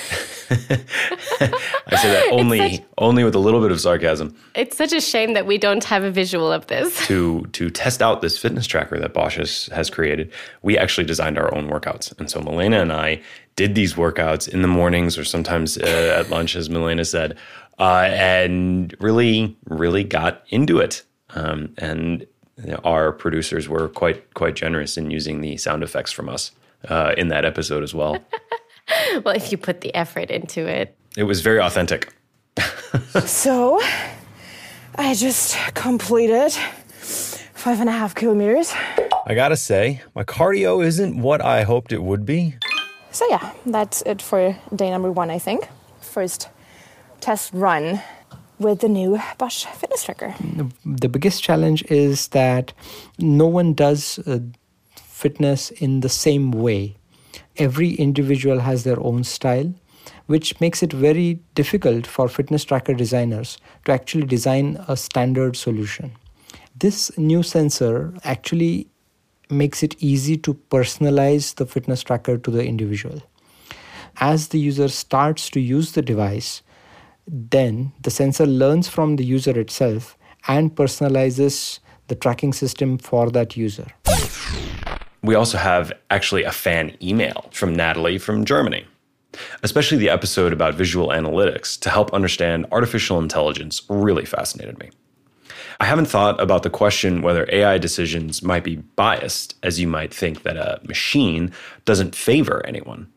I 0.51 1.97
say 1.97 2.11
that 2.11 2.29
only 2.31 2.85
only 2.99 3.25
with 3.25 3.35
a 3.35 3.39
little 3.39 3.61
bit 3.61 3.71
of 3.71 3.81
sarcasm 3.81 4.37
It's 4.55 4.77
such 4.77 4.93
a 4.93 5.01
shame 5.01 5.33
that 5.33 5.47
we 5.47 5.57
don't 5.59 5.83
have 5.85 6.05
a 6.05 6.11
visual 6.11 6.53
of 6.53 6.67
this. 6.67 7.07
to 7.07 7.47
to 7.53 7.71
test 7.71 8.03
out 8.03 8.21
this 8.21 8.37
fitness 8.37 8.67
tracker 8.67 8.99
that 8.99 9.15
Bosch 9.15 9.37
has, 9.37 9.67
has 9.67 9.91
created, 9.91 10.31
we 10.63 10.77
actually 10.77 11.05
designed 11.05 11.39
our 11.39 11.55
own 11.55 11.69
workouts. 11.69 12.17
And 12.19 12.31
so 12.31 12.41
Milena 12.41 12.81
and 12.81 12.93
I 12.93 13.23
did 13.57 13.75
these 13.75 13.95
workouts 13.95 14.49
in 14.49 14.63
the 14.63 14.69
mornings 14.69 15.17
or 15.17 15.25
sometimes 15.25 15.79
uh, 15.79 16.17
at 16.19 16.31
lunch, 16.31 16.57
as 16.57 16.69
Milena 16.69 17.05
said, 17.05 17.39
uh, 17.79 18.09
and 18.11 18.95
really, 19.01 19.57
really 19.67 20.05
got 20.05 20.43
into 20.49 20.79
it. 20.79 21.05
Um, 21.31 21.75
and 21.79 22.27
you 22.63 22.71
know, 22.71 22.81
our 22.85 23.13
producers 23.13 23.69
were 23.69 23.89
quite 23.89 24.35
quite 24.35 24.55
generous 24.55 24.97
in 24.97 25.11
using 25.11 25.41
the 25.41 25.57
sound 25.57 25.83
effects 25.83 26.13
from 26.13 26.29
us 26.29 26.53
uh, 26.89 27.15
in 27.17 27.29
that 27.29 27.45
episode 27.45 27.83
as 27.83 27.95
well. 27.95 28.19
Well, 29.25 29.35
if 29.37 29.53
you 29.53 29.59
put 29.59 29.81
the 29.81 29.95
effort 29.95 30.31
into 30.31 30.67
it. 30.67 30.97
it 31.17 31.25
was 31.25 31.41
very 31.41 31.61
authentic. 31.61 32.13
So, 33.27 33.81
I 34.97 35.15
just 35.15 35.57
completed 35.75 36.53
five 37.55 37.81
and 37.81 37.89
a 37.89 37.93
half 37.93 38.15
kilometers. 38.15 38.73
I 39.27 39.35
gotta 39.35 39.57
say, 39.57 40.03
my 40.15 40.25
cardio 40.25 40.85
isn't 40.85 41.21
what 41.21 41.41
I 41.43 41.63
hoped 41.65 41.93
it 41.93 42.03
would 42.03 42.25
be. 42.25 42.55
So, 43.11 43.27
yeah, 43.31 43.53
that's 43.67 44.03
it 44.03 44.23
for 44.23 44.57
day 44.75 44.91
number 44.91 45.11
one, 45.13 45.31
I 45.31 45.39
think. 45.39 45.69
First 46.01 46.49
test 47.21 47.53
run 47.53 48.01
with 48.59 48.81
the 48.81 48.89
new 48.89 49.21
Bosch 49.39 49.65
fitness 49.67 50.05
tracker. 50.05 50.35
the 50.85 51.09
biggest 51.09 51.43
challenge 51.43 51.83
is 51.91 52.29
that 52.29 52.73
no 53.19 53.47
one 53.47 53.75
does 53.75 54.19
uh, 54.27 54.39
fitness 54.97 55.71
in 55.71 56.01
the 56.01 56.09
same 56.09 56.51
way. 56.51 56.97
Every 57.57 57.91
individual 57.95 58.61
has 58.61 58.85
their 58.85 59.01
own 59.01 59.25
style, 59.25 59.73
which 60.27 60.61
makes 60.61 60.83
it 60.83 60.93
very 60.93 61.41
difficult 61.55 62.07
for 62.07 62.29
fitness 62.29 62.65
tracker 62.65 62.95
designers 62.95 63.59
to 63.85 63.93
actually 63.93 64.27
design 64.27 64.83
a 64.89 64.97
standard 64.97 65.57
solution. 65.57 66.13
This 66.77 67.17
new 67.17 67.43
sensor 67.43 68.15
actually 68.25 68.89
makes 69.51 69.83
it 69.83 69.95
easy 70.03 70.37
to 70.39 70.55
personalize 70.71 71.55
the 71.55 71.67
fitness 71.67 72.03
tracker 72.03 72.39
to 72.39 72.51
the 72.51 72.65
individual. 72.65 73.23
As 74.17 74.49
the 74.49 74.59
user 74.59 74.89
starts 74.89 75.51
to 75.51 75.61
use 75.61 75.93
the 75.93 76.03
device, 76.03 76.63
then 77.27 77.93
the 78.03 78.11
sensor 78.11 78.47
learns 78.47 78.89
from 78.89 79.17
the 79.17 79.25
user 79.25 79.59
itself 79.59 80.17
and 80.49 80.75
personalizes 80.75 81.79
the 82.09 82.15
tracking 82.15 82.53
system 82.53 82.99
for 82.99 83.31
that 83.31 83.57
user. 83.57 83.87
We 85.25 85.37
also 85.37 85.57
have 85.57 85.91
actually 86.11 86.43
a 86.43 86.53
fan 86.53 86.99
email 87.03 87.49
from 87.51 87.75
Natalie 87.75 88.19
from 88.19 88.45
Germany, 88.45 88.87
especially 89.63 89.97
the 89.97 90.11
episode 90.11 90.53
about 90.53 90.75
visual 90.75 91.09
analytics 91.09 91.81
to 91.81 91.89
help 91.89 92.13
understand 92.13 92.67
artificial 92.71 93.19
intelligence 93.19 93.81
really 93.89 94.27
fascinated 94.27 94.79
me. 94.79 94.91
I 95.81 95.87
haven't 95.87 96.09
thought 96.09 96.39
about 96.43 96.63
the 96.63 96.69
question 96.69 97.23
whether 97.23 97.49
AI 97.51 97.79
decisions 97.79 98.43
might 98.43 98.65
be 98.65 98.77
biased, 98.77 99.57
as 99.63 99.81
you 99.81 99.89
might 99.89 100.13
think 100.13 100.43
that 100.43 100.59
a 100.59 100.79
machine 100.87 101.53
doesn't 101.87 102.15
favor 102.15 102.61
anyone. 102.67 103.11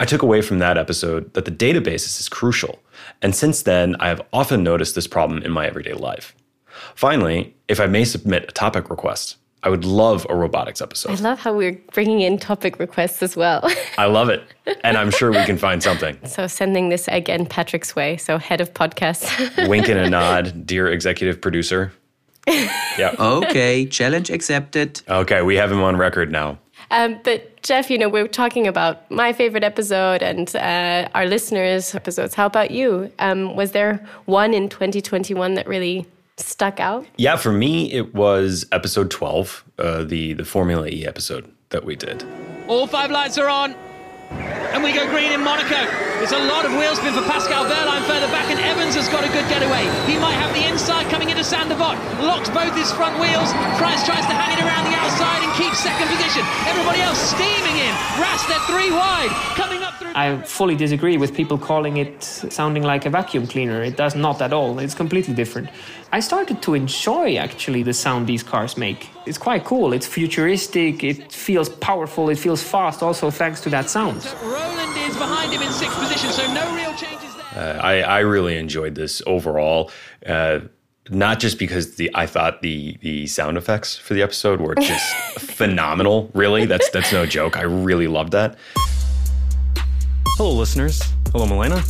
I 0.00 0.06
took 0.06 0.22
away 0.22 0.42
from 0.42 0.58
that 0.58 0.76
episode 0.76 1.32
that 1.34 1.44
the 1.44 1.52
databases 1.52 2.18
is 2.18 2.28
crucial. 2.28 2.80
And 3.22 3.36
since 3.36 3.62
then, 3.62 3.94
I 4.00 4.08
have 4.08 4.20
often 4.32 4.64
noticed 4.64 4.96
this 4.96 5.06
problem 5.06 5.44
in 5.44 5.52
my 5.52 5.68
everyday 5.68 5.92
life. 5.92 6.34
Finally, 6.96 7.54
if 7.68 7.78
I 7.78 7.86
may 7.86 8.04
submit 8.04 8.48
a 8.48 8.52
topic 8.52 8.90
request, 8.90 9.36
I 9.62 9.68
would 9.68 9.84
love 9.84 10.26
a 10.30 10.34
robotics 10.34 10.80
episode. 10.80 11.12
I 11.12 11.14
love 11.22 11.38
how 11.38 11.52
we're 11.52 11.78
bringing 11.92 12.20
in 12.22 12.38
topic 12.38 12.78
requests 12.78 13.22
as 13.22 13.36
well. 13.36 13.60
I 13.98 14.06
love 14.06 14.28
it. 14.28 14.42
And 14.84 14.96
I'm 14.96 15.10
sure 15.10 15.30
we 15.32 15.44
can 15.44 15.58
find 15.58 15.82
something. 15.82 16.16
so 16.24 16.46
sending 16.46 16.90
this 16.90 17.08
again 17.08 17.44
Patrick's 17.44 17.96
way. 17.96 18.16
So 18.16 18.38
head 18.38 18.60
of 18.60 18.72
podcast. 18.72 19.68
Wink 19.68 19.88
and 19.88 19.98
a 19.98 20.08
nod, 20.08 20.64
dear 20.64 20.88
executive 20.88 21.40
producer. 21.40 21.92
Yeah. 22.98 23.14
Okay, 23.18 23.86
challenge 23.86 24.30
accepted. 24.30 25.00
Okay, 25.08 25.42
we 25.42 25.56
have 25.56 25.70
him 25.72 25.82
on 25.82 25.96
record 25.96 26.30
now. 26.32 26.58
Um, 26.90 27.20
but 27.22 27.62
Geoff, 27.62 27.90
you 27.90 27.98
know, 27.98 28.08
we're 28.08 28.26
talking 28.28 28.66
about 28.66 29.08
my 29.10 29.32
favorite 29.32 29.62
episode 29.64 30.22
and 30.22 30.54
uh, 30.56 31.08
our 31.14 31.26
listeners' 31.26 31.94
episodes. 31.94 32.34
How 32.34 32.46
about 32.46 32.70
you? 32.72 33.10
Um, 33.18 33.54
was 33.56 33.72
there 33.72 34.04
one 34.24 34.52
in 34.54 34.68
2021 34.68 35.54
that 35.54 35.66
really 35.68 36.06
stuck 36.40 36.80
out? 36.80 37.06
Yeah, 37.16 37.36
for 37.36 37.52
me, 37.52 37.92
it 37.92 38.14
was 38.14 38.66
episode 38.72 39.10
12, 39.10 39.64
uh, 39.78 40.04
the, 40.04 40.32
the 40.34 40.44
Formula 40.44 40.86
E 40.88 41.06
episode 41.06 41.50
that 41.70 41.84
we 41.84 41.96
did. 41.96 42.24
All 42.68 42.86
five 42.86 43.10
lights 43.10 43.38
are 43.38 43.48
on. 43.48 43.74
And 44.70 44.84
we 44.86 44.94
go 44.94 45.02
green 45.10 45.32
in 45.32 45.42
Monaco. 45.42 45.82
There's 46.22 46.30
a 46.30 46.44
lot 46.46 46.62
of 46.64 46.70
wheel 46.78 46.94
spin 46.94 47.10
for 47.12 47.26
Pascal 47.26 47.66
Wehrlein 47.66 48.06
further 48.06 48.30
back, 48.30 48.46
and 48.46 48.60
Evans 48.62 48.94
has 48.94 49.08
got 49.10 49.26
a 49.26 49.30
good 49.34 49.42
getaway. 49.50 49.82
He 50.06 50.14
might 50.22 50.38
have 50.38 50.54
the 50.54 50.62
inside 50.70 51.10
coming 51.10 51.30
into 51.30 51.42
Sainte 51.42 51.66
Devote. 51.68 51.98
Locks 52.22 52.46
both 52.50 52.70
his 52.78 52.92
front 52.94 53.18
wheels. 53.18 53.50
Price 53.82 54.06
tries 54.06 54.22
to 54.30 54.34
hang 54.36 54.54
it 54.54 54.62
around 54.62 54.86
the 54.86 54.94
outside 54.94 55.42
and 55.42 55.50
keeps 55.58 55.82
second 55.82 56.06
position. 56.06 56.46
Everybody 56.70 57.02
else 57.02 57.18
steaming 57.18 57.74
in. 57.82 57.92
Rast, 58.22 58.46
they're 58.46 58.62
three 58.70 58.94
wide. 58.94 59.34
Coming 59.58 59.82
up 59.82 59.89
through. 59.89 59.89
I 60.14 60.42
fully 60.42 60.74
disagree 60.74 61.16
with 61.16 61.34
people 61.34 61.56
calling 61.56 61.98
it 61.98 62.22
sounding 62.22 62.82
like 62.82 63.06
a 63.06 63.10
vacuum 63.10 63.46
cleaner. 63.46 63.82
It 63.82 63.96
does 63.96 64.14
not 64.14 64.42
at 64.42 64.52
all. 64.52 64.78
It's 64.78 64.94
completely 64.94 65.34
different. 65.34 65.70
I 66.12 66.20
started 66.20 66.62
to 66.62 66.74
enjoy 66.74 67.36
actually 67.36 67.82
the 67.82 67.92
sound 67.92 68.26
these 68.26 68.42
cars 68.42 68.76
make. 68.76 69.08
It's 69.26 69.38
quite 69.38 69.64
cool. 69.64 69.92
It's 69.92 70.06
futuristic. 70.06 71.04
It 71.04 71.32
feels 71.32 71.68
powerful. 71.68 72.28
It 72.30 72.38
feels 72.38 72.62
fast. 72.62 73.02
Also 73.02 73.30
thanks 73.30 73.60
to 73.62 73.70
that 73.70 73.88
sound. 73.88 74.24
Rowland 74.42 74.96
is 74.96 75.16
behind 75.16 75.52
him 75.52 75.62
in 75.62 75.72
sixth 75.72 75.98
position, 75.98 76.30
so 76.30 76.52
no 76.52 76.74
real 76.74 76.94
changes 76.94 77.34
there. 77.34 77.76
Uh, 77.76 77.80
I, 77.80 78.00
I 78.00 78.18
really 78.20 78.56
enjoyed 78.58 78.94
this 78.94 79.22
overall. 79.26 79.90
Uh, 80.26 80.60
not 81.08 81.40
just 81.40 81.58
because 81.58 81.96
the 81.96 82.10
I 82.14 82.26
thought 82.26 82.62
the 82.62 82.96
the 83.00 83.26
sound 83.26 83.56
effects 83.56 83.96
for 83.96 84.14
the 84.14 84.22
episode 84.22 84.60
were 84.60 84.74
just 84.74 85.14
phenomenal. 85.38 86.30
Really, 86.34 86.66
that's 86.66 86.88
that's 86.90 87.12
no 87.12 87.26
joke. 87.26 87.56
I 87.56 87.62
really 87.62 88.06
loved 88.06 88.32
that. 88.32 88.56
Hello, 90.40 90.54
listeners. 90.54 91.02
Hello, 91.32 91.44
Milena. 91.44 91.82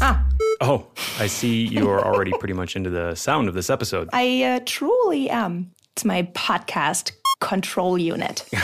Ah, 0.00 0.26
Oh, 0.62 0.86
I 1.18 1.26
see 1.26 1.66
you 1.66 1.90
are 1.90 2.02
already 2.02 2.32
pretty 2.38 2.54
much 2.54 2.74
into 2.74 2.88
the 2.88 3.14
sound 3.14 3.46
of 3.46 3.52
this 3.52 3.68
episode. 3.68 4.08
I 4.14 4.42
uh, 4.42 4.60
truly 4.64 5.28
am. 5.28 5.70
It's 5.92 6.06
my 6.06 6.22
podcast 6.34 7.12
control 7.42 7.98
unit. 7.98 8.48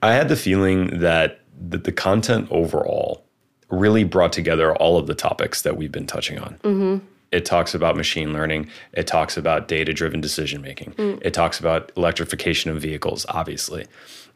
I 0.00 0.12
had 0.12 0.28
the 0.28 0.36
feeling 0.36 1.00
that 1.00 1.40
the, 1.60 1.78
the 1.78 1.90
content 1.90 2.46
overall 2.52 3.24
really 3.68 4.04
brought 4.04 4.32
together 4.32 4.76
all 4.76 4.96
of 4.96 5.08
the 5.08 5.14
topics 5.16 5.62
that 5.62 5.76
we've 5.76 5.90
been 5.90 6.06
touching 6.06 6.38
on. 6.38 7.02
It 7.32 7.44
talks 7.44 7.74
about 7.74 7.96
machine 7.96 8.32
learning. 8.32 8.70
It 8.92 9.08
talks 9.08 9.36
about 9.36 9.66
data 9.66 9.92
driven 9.92 10.20
decision 10.20 10.62
making. 10.62 10.94
It 11.20 11.34
talks 11.34 11.58
about 11.58 11.90
electrification 11.96 12.70
of 12.70 12.80
vehicles, 12.80 13.26
obviously. 13.28 13.86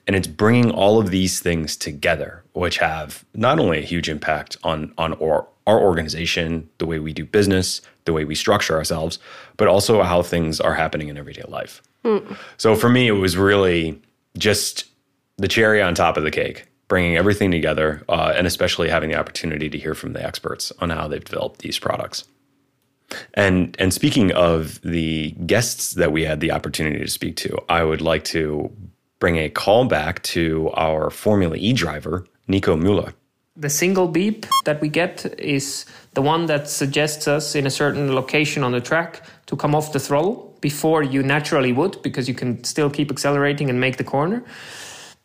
And 0.06 0.16
it's 0.16 0.26
bringing 0.26 0.71
all 0.71 0.99
of 0.99 1.11
these 1.11 1.40
things 1.40 1.76
together, 1.76 2.42
which 2.54 2.78
have 2.78 3.25
not 3.35 3.59
only 3.61 3.78
a 3.78 3.82
huge 3.82 4.09
impact 4.09 4.56
on, 4.64 4.92
on 4.99 5.14
our, 5.14 5.47
our 5.66 5.80
organization, 5.80 6.68
the 6.78 6.87
way 6.87 6.99
we 6.99 7.12
do 7.12 7.25
business, 7.25 7.80
the 8.04 8.12
way 8.12 8.25
we 8.25 8.35
structure 8.35 8.76
ourselves, 8.76 9.18
but 9.56 9.68
also 9.68 10.02
how 10.02 10.23
things 10.23 10.61
are 10.61 10.75
happening 10.75 11.09
in 11.09 11.16
everyday 11.16 11.44
life. 11.47 11.82
So 12.56 12.75
for 12.75 12.88
me, 12.88 13.06
it 13.06 13.12
was 13.12 13.37
really 13.37 14.00
just 14.37 14.87
the 15.38 15.49
cherry 15.49 15.80
on 15.80 15.94
top 15.94 16.16
of 16.16 16.25
the 16.25 16.32
cake, 16.32 16.66
bringing 16.88 17.16
everything 17.16 17.52
together, 17.52 18.02
uh, 18.09 18.35
and 18.37 18.47
especially 18.47 18.88
having 18.88 19.11
the 19.11 19.16
opportunity 19.16 19.71
to 19.71 19.78
hear 19.78 19.94
from 19.94 20.14
the 20.14 20.25
experts 20.25 20.73
on 20.80 20.90
how 20.90 21.06
they've 21.06 21.25
developed 21.25 21.61
these 21.61 21.78
products. 21.78 22.25
And 23.35 23.76
and 23.78 23.92
speaking 23.92 24.32
of 24.32 24.80
the 24.80 25.32
guests 25.47 25.92
that 25.92 26.12
we 26.12 26.25
had 26.25 26.40
the 26.40 26.50
opportunity 26.50 26.99
to 26.99 27.11
speak 27.11 27.37
to, 27.37 27.59
I 27.68 27.85
would 27.85 28.00
like 28.00 28.25
to 28.25 28.73
bring 29.22 29.36
a 29.36 29.48
call 29.48 29.84
back 29.84 30.20
to 30.24 30.68
our 30.74 31.08
Formula 31.08 31.56
E 31.56 31.72
driver, 31.72 32.26
Nico 32.48 32.76
Müller. 32.76 33.12
The 33.54 33.70
single 33.70 34.08
beep 34.08 34.46
that 34.64 34.80
we 34.80 34.88
get 34.88 35.14
is 35.38 35.86
the 36.14 36.22
one 36.22 36.46
that 36.46 36.68
suggests 36.68 37.28
us 37.28 37.54
in 37.54 37.64
a 37.64 37.70
certain 37.70 38.16
location 38.16 38.64
on 38.64 38.72
the 38.72 38.80
track 38.80 39.22
to 39.46 39.54
come 39.54 39.76
off 39.76 39.92
the 39.92 40.00
throttle 40.00 40.34
before 40.60 41.04
you 41.04 41.22
naturally 41.22 41.72
would, 41.72 42.02
because 42.02 42.26
you 42.26 42.34
can 42.34 42.64
still 42.64 42.90
keep 42.90 43.12
accelerating 43.12 43.70
and 43.70 43.78
make 43.78 43.96
the 43.96 44.08
corner. 44.16 44.42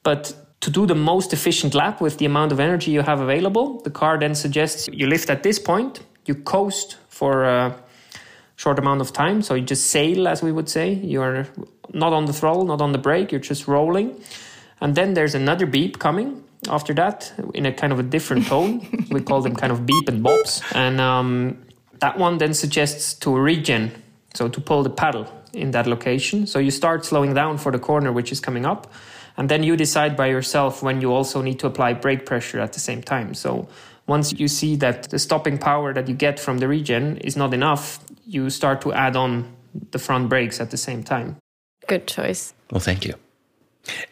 But 0.04 0.22
to 0.62 0.70
do 0.70 0.86
the 0.86 1.00
most 1.12 1.34
efficient 1.34 1.74
lap 1.74 2.00
with 2.00 2.20
the 2.20 2.26
amount 2.26 2.52
of 2.52 2.60
energy 2.60 2.92
you 2.92 3.02
have 3.02 3.20
available, 3.20 3.82
the 3.82 3.90
car 3.90 4.20
then 4.20 4.36
suggests 4.36 4.88
you 4.94 5.08
lift 5.08 5.32
at 5.32 5.42
this 5.42 5.58
point, 5.58 6.02
you 6.28 6.36
coast 6.36 6.98
for 7.10 7.46
a 7.46 7.76
short 8.58 8.80
amount 8.80 9.00
of 9.00 9.14
time. 9.14 9.42
So 9.42 9.54
you 9.54 9.62
just 9.62 9.88
sail, 9.88 10.28
as 10.28 10.44
we 10.44 10.52
would 10.52 10.68
say. 10.68 10.94
You're 10.94 11.48
not 11.94 12.12
on 12.12 12.26
the 12.26 12.34
throttle, 12.34 12.66
not 12.66 12.82
on 12.82 12.92
the 12.92 12.98
brake, 12.98 13.32
you're 13.32 13.40
just 13.40 13.68
rolling. 13.68 14.20
And 14.82 14.96
then 14.96 15.14
there's 15.14 15.36
another 15.36 15.66
beep 15.66 16.00
coming 16.00 16.44
after 16.70 16.94
that 16.96 17.32
in 17.54 17.66
a 17.66 17.72
kind 17.72 17.94
of 17.94 18.00
a 18.00 18.04
different 18.04 18.48
tone. 18.54 19.08
we 19.10 19.22
call 19.22 19.42
them 19.42 19.56
kind 19.56 19.72
of 19.72 19.86
beep 19.86 20.10
and 20.10 20.26
bops. 20.26 20.64
And 20.76 21.00
um, 21.00 21.64
that 22.00 22.18
one 22.18 22.40
then 22.40 22.54
suggests 22.54 23.14
to 23.20 23.38
regen, 23.38 23.92
so 24.34 24.50
to 24.50 24.60
pull 24.60 24.84
the 24.84 24.90
paddle 24.90 25.32
in 25.54 25.72
that 25.72 25.88
location. 25.88 26.48
So 26.48 26.60
you 26.60 26.72
start 26.72 27.06
slowing 27.06 27.34
down 27.34 27.60
for 27.60 27.72
the 27.72 27.80
corner 27.80 28.12
which 28.12 28.32
is 28.32 28.40
coming 28.40 28.66
up. 28.66 28.92
And 29.38 29.50
then 29.50 29.62
you 29.62 29.78
decide 29.78 30.18
by 30.18 30.28
yourself 30.28 30.82
when 30.82 31.00
you 31.00 31.14
also 31.14 31.44
need 31.44 31.60
to 31.60 31.68
apply 31.68 31.94
brake 31.94 32.26
pressure 32.26 32.60
at 32.60 32.74
the 32.74 32.80
same 32.80 33.04
time. 33.04 33.36
So 33.36 33.68
once 34.08 34.34
you 34.34 34.48
see 34.48 34.76
that 34.78 35.10
the 35.10 35.20
stopping 35.20 35.58
power 35.58 35.94
that 35.94 36.08
you 36.08 36.16
get 36.16 36.40
from 36.40 36.58
the 36.60 36.68
regen 36.68 37.18
is 37.18 37.36
not 37.36 37.54
enough, 37.54 38.00
you 38.26 38.50
start 38.50 38.82
to 38.82 38.94
add 38.94 39.16
on 39.16 39.54
the 39.92 40.00
front 40.00 40.30
brakes 40.30 40.60
at 40.60 40.72
the 40.72 40.78
same 40.78 41.04
time. 41.04 41.38
Good 41.88 42.08
choice. 42.08 42.54
Well, 42.72 42.80
thank 42.80 43.06
you. 43.06 43.14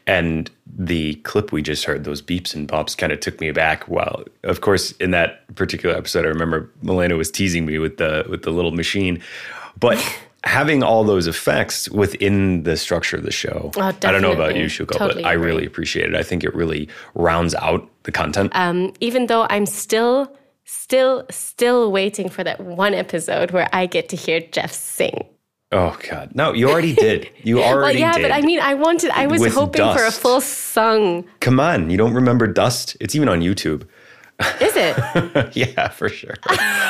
And 0.08 0.50
the 0.66 1.16
clip 1.16 1.52
we 1.52 1.62
just 1.62 1.84
heard, 1.84 2.06
those 2.06 2.22
beeps 2.22 2.54
and 2.54 2.68
bops, 2.68 2.98
kind 2.98 3.12
of 3.12 3.20
took 3.20 3.42
me 3.42 3.52
back. 3.52 3.88
Well, 3.90 4.24
of 4.44 4.62
course, 4.62 4.92
in 4.94 5.12
that 5.12 5.54
particular 5.56 5.96
episode, 5.96 6.26
I 6.26 6.30
remember 6.30 6.72
Milena 6.82 7.16
was 7.18 7.30
teasing 7.30 7.66
me 7.66 7.78
with 7.78 7.98
the 7.98 8.26
with 8.30 8.44
the 8.44 8.52
little 8.52 8.72
machine, 8.72 9.22
but 9.78 9.98
having 10.46 10.84
all 10.84 11.04
those 11.04 11.28
effects 11.28 11.90
within 11.90 12.64
the 12.64 12.78
structure 12.78 13.18
of 13.18 13.24
the 13.24 13.32
show. 13.32 13.72
Oh, 13.76 13.82
I 13.82 13.92
don't 13.92 14.22
know 14.22 14.32
about 14.32 14.56
you, 14.56 14.66
Shuko, 14.66 14.92
Totally 14.92 15.24
but 15.24 15.30
I 15.30 15.34
agree. 15.34 15.46
really 15.48 15.66
appreciate 15.66 16.10
it. 16.10 16.16
I 16.16 16.24
think 16.24 16.44
it 16.44 16.54
really 16.56 16.88
rounds 17.16 17.56
out 17.56 17.90
the 18.04 18.12
content. 18.12 18.52
Um, 18.56 18.94
even 19.00 19.26
though 19.28 19.48
I'm 19.50 19.66
still, 19.66 20.32
still, 20.64 21.26
still 21.32 21.92
waiting 21.92 22.30
for 22.30 22.44
that 22.44 22.60
one 22.62 22.94
episode 22.94 23.52
where 23.52 23.68
I 23.74 23.88
get 23.88 24.10
to 24.10 24.16
hear 24.16 24.40
Geoff 24.40 24.72
sing. 24.72 25.26
oh 25.72 25.98
God, 26.10 26.32
no, 26.36 26.54
you 26.54 26.70
already 26.70 26.94
did. 27.08 27.30
You 27.44 27.64
already 27.64 28.02
well, 28.02 28.12
yeah, 28.12 28.14
did. 28.14 28.22
but 28.22 28.32
I 28.32 28.42
mean, 28.42 28.60
I 28.60 28.76
wanted, 28.76 29.10
I 29.12 29.26
was 29.28 29.42
With 29.42 29.54
hoping 29.54 29.82
for 29.94 30.06
a 30.06 30.12
full 30.12 30.42
song. 30.42 31.26
Come 31.40 31.60
on, 31.60 31.90
you 31.90 31.98
don't 31.98 32.14
remember 32.14 32.46
Dust? 32.48 32.96
It's 33.00 33.16
even 33.16 33.28
on 33.30 33.42
YouTube. 33.42 33.88
Is 34.60 34.76
it? 34.76 35.56
yeah, 35.56 35.88
for 35.90 36.10
sure. 36.10 36.36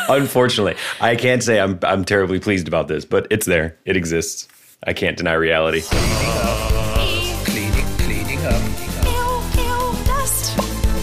Unfortunately, 0.09 0.75
I 0.99 1.15
can't 1.15 1.43
say 1.43 1.59
I'm 1.59 1.79
I'm 1.83 2.03
terribly 2.03 2.39
pleased 2.39 2.67
about 2.67 2.87
this, 2.87 3.05
but 3.05 3.27
it's 3.29 3.45
there. 3.45 3.77
It 3.85 3.95
exists. 3.95 4.47
I 4.83 4.93
can't 4.93 5.17
deny 5.17 5.33
reality. 5.33 5.81
Cleaning, 5.81 6.09
up. 6.41 7.37
cleaning 7.45 8.45
up. 8.45 8.61
dust. 10.05 10.57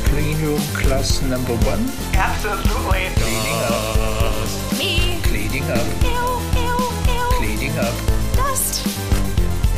Clean 0.07 0.41
room 0.43 0.61
class 0.75 1.23
number 1.23 1.55
one. 1.57 1.89
Absolutely. 2.15 3.09
Cleaning 3.17 3.63
up. 3.65 4.49
Cleaning 5.25 5.71
up. 5.71 5.87
Cleaning 7.39 7.79
up. 7.79 7.95
Dust. 8.37 8.85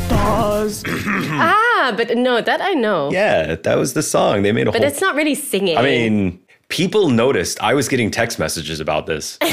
Dust. 0.09 0.85
ah, 0.89 1.93
but 1.95 2.17
no, 2.17 2.41
that 2.41 2.61
I 2.61 2.73
know. 2.73 3.11
Yeah, 3.11 3.55
that 3.55 3.77
was 3.77 3.93
the 3.93 4.03
song. 4.03 4.43
They 4.43 4.51
made 4.51 4.67
a 4.67 4.71
But 4.71 4.81
whole 4.81 4.87
it's 4.89 5.01
not 5.01 5.15
really 5.15 5.35
singing. 5.35 5.77
I 5.77 5.81
mean, 5.83 6.39
people 6.69 7.09
noticed. 7.09 7.61
I 7.61 7.73
was 7.73 7.87
getting 7.87 8.11
text 8.11 8.39
messages 8.39 8.79
about 8.79 9.05
this. 9.05 9.37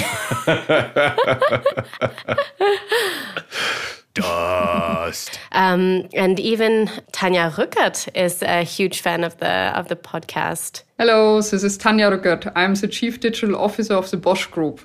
Dust. 4.15 5.39
Um, 5.53 6.09
and 6.13 6.39
even 6.39 6.87
Tanja 7.13 7.51
Rückert 7.51 8.09
is 8.15 8.43
a 8.43 8.63
huge 8.63 9.01
fan 9.01 9.25
of 9.25 9.39
the 9.39 9.73
of 9.75 9.89
the 9.89 9.97
podcast. 9.97 10.83
Hello, 10.99 11.41
this 11.41 11.65
is 11.65 11.79
Tanja 11.79 12.11
Rückert. 12.13 12.53
I'm 12.55 12.75
the 12.75 12.89
Chief 12.89 13.21
Digital 13.21 13.57
Officer 13.57 13.95
of 13.95 14.11
the 14.11 14.19
Bosch 14.19 14.47
Group. 14.47 14.81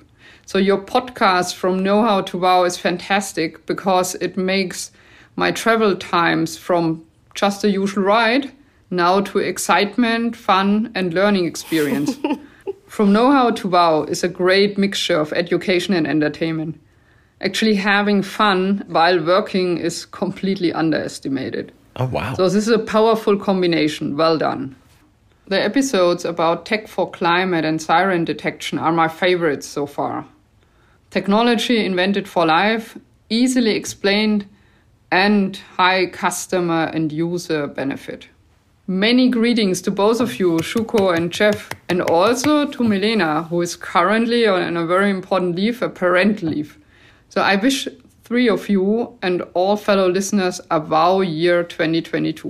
So 0.46 0.56
your 0.56 0.78
podcast 0.78 1.54
from 1.54 1.82
Know 1.82 2.02
How 2.02 2.22
to 2.22 2.38
Wow 2.38 2.64
is 2.64 2.78
fantastic 2.78 3.66
because 3.66 4.14
it 4.14 4.38
makes 4.38 4.90
my 5.36 5.52
travel 5.52 5.94
times 5.94 6.56
from 6.56 7.04
just 7.34 7.64
a 7.64 7.70
usual 7.70 8.02
ride 8.02 8.50
now 8.90 9.20
to 9.20 9.38
excitement, 9.38 10.36
fun, 10.36 10.90
and 10.94 11.12
learning 11.14 11.44
experience. 11.44 12.16
From 12.86 13.12
Know 13.12 13.30
How 13.30 13.50
to 13.50 13.68
Wow 13.68 14.04
is 14.04 14.24
a 14.24 14.28
great 14.28 14.78
mixture 14.78 15.20
of 15.20 15.32
education 15.32 15.94
and 15.94 16.06
entertainment. 16.06 16.80
Actually, 17.40 17.74
having 17.74 18.22
fun 18.22 18.84
while 18.88 19.24
working 19.24 19.78
is 19.78 20.06
completely 20.06 20.72
underestimated. 20.72 21.72
Oh, 21.96 22.06
wow. 22.06 22.34
So, 22.34 22.48
this 22.48 22.66
is 22.66 22.72
a 22.72 22.78
powerful 22.78 23.36
combination. 23.36 24.16
Well 24.16 24.38
done. 24.38 24.74
The 25.46 25.62
episodes 25.62 26.24
about 26.24 26.66
tech 26.66 26.88
for 26.88 27.10
climate 27.10 27.64
and 27.64 27.80
siren 27.80 28.24
detection 28.24 28.78
are 28.78 28.92
my 28.92 29.08
favorites 29.08 29.66
so 29.66 29.86
far. 29.86 30.26
Technology 31.10 31.84
invented 31.84 32.28
for 32.28 32.44
life, 32.44 32.98
easily 33.30 33.74
explained, 33.74 34.46
and 35.10 35.56
high 35.76 36.06
customer 36.06 36.90
and 36.92 37.12
user 37.12 37.66
benefit. 37.66 38.28
Many 38.90 39.28
greetings 39.28 39.82
to 39.82 39.90
both 39.90 40.18
of 40.18 40.40
you, 40.40 40.52
Shuko 40.60 41.14
and 41.14 41.30
Geoff, 41.30 41.68
and 41.90 42.00
also 42.00 42.64
to 42.64 42.82
Milena, 42.82 43.42
who 43.42 43.60
is 43.60 43.76
currently 43.76 44.46
on 44.46 44.78
a 44.78 44.86
very 44.86 45.10
important 45.10 45.56
leave, 45.56 45.82
a 45.82 45.90
parental 45.90 46.48
leave. 46.48 46.78
So 47.28 47.42
I 47.42 47.56
wish 47.56 47.86
three 48.24 48.48
of 48.48 48.66
you 48.70 49.18
and 49.20 49.42
all 49.52 49.76
fellow 49.76 50.08
listeners 50.08 50.62
a 50.70 50.80
wow 50.80 51.20
year 51.20 51.64
2022. 51.64 52.48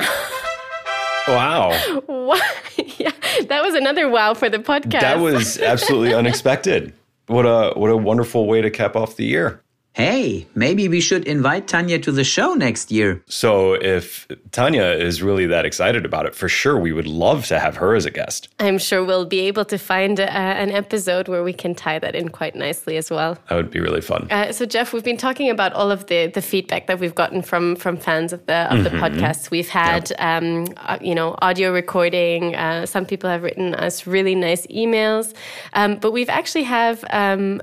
Wow. 1.26 1.76
Wow. 2.06 2.40
yeah, 2.98 3.10
that 3.48 3.60
was 3.64 3.74
another 3.74 4.08
wow 4.08 4.32
for 4.34 4.48
the 4.48 4.60
podcast. 4.60 5.00
That 5.00 5.18
was 5.18 5.58
absolutely 5.58 6.14
unexpected. 6.22 6.94
What 7.26 7.46
a 7.46 7.76
what 7.76 7.90
a 7.90 7.96
wonderful 7.96 8.46
way 8.46 8.62
to 8.62 8.70
cap 8.70 8.94
off 8.94 9.16
the 9.16 9.24
year. 9.24 9.60
Hey, 9.98 10.46
maybe 10.54 10.86
we 10.86 11.00
should 11.00 11.24
invite 11.26 11.66
Tanja 11.66 12.00
to 12.04 12.12
the 12.12 12.22
show 12.22 12.54
next 12.54 12.92
year. 12.92 13.20
So 13.26 13.72
if 13.72 14.28
Tanja 14.52 14.96
is 14.96 15.24
really 15.24 15.46
that 15.46 15.64
excited 15.66 16.06
about 16.06 16.24
it, 16.24 16.36
for 16.36 16.48
sure 16.48 16.78
we 16.78 16.92
would 16.92 17.08
love 17.08 17.46
to 17.46 17.58
have 17.58 17.74
her 17.78 17.96
as 17.96 18.06
a 18.06 18.10
guest. 18.12 18.48
I'm 18.60 18.78
sure 18.78 19.04
we'll 19.04 19.24
be 19.24 19.40
able 19.40 19.64
to 19.64 19.76
find 19.76 20.20
uh, 20.20 20.22
an 20.22 20.70
episode 20.70 21.26
where 21.26 21.42
we 21.42 21.52
can 21.52 21.74
tie 21.74 21.98
that 21.98 22.14
in 22.14 22.28
quite 22.28 22.54
nicely 22.54 22.96
as 22.96 23.10
well. 23.10 23.38
That 23.48 23.56
would 23.56 23.72
be 23.72 23.80
really 23.80 24.00
fun. 24.00 24.28
Uh, 24.30 24.52
so 24.52 24.66
Geoff, 24.66 24.92
we've 24.92 25.02
been 25.02 25.16
talking 25.16 25.50
about 25.50 25.72
all 25.72 25.90
of 25.90 26.06
the 26.06 26.28
the 26.28 26.42
feedback 26.42 26.86
that 26.86 27.00
we've 27.00 27.16
gotten 27.16 27.42
from 27.42 27.74
from 27.74 27.96
fans 27.96 28.32
of 28.32 28.46
the 28.46 28.72
of 28.72 28.84
the 28.84 28.90
Mhm. 28.90 29.00
podcast. 29.00 29.50
We've 29.50 29.68
had 29.68 30.12
um, 30.20 30.66
uh, 30.76 30.98
you 31.00 31.14
know 31.16 31.34
audio 31.42 31.72
recording. 31.72 32.54
Uh, 32.54 32.86
some 32.86 33.04
people 33.04 33.28
have 33.30 33.42
written 33.42 33.74
us 33.74 34.06
really 34.06 34.36
nice 34.36 34.64
emails, 34.68 35.34
um, 35.72 35.96
but 35.96 36.12
we've 36.12 36.30
actually 36.30 36.64
have. 36.64 37.04
Um, 37.10 37.60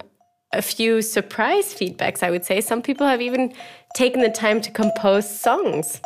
a 0.53 0.61
few 0.61 1.01
surprise 1.01 1.73
feedbacks, 1.73 2.23
I 2.23 2.31
would 2.31 2.45
say. 2.45 2.61
Some 2.61 2.81
people 2.81 3.07
have 3.07 3.21
even 3.21 3.53
taken 3.95 4.21
the 4.21 4.29
time 4.29 4.61
to 4.61 4.71
compose 4.71 5.29
songs. 5.29 6.01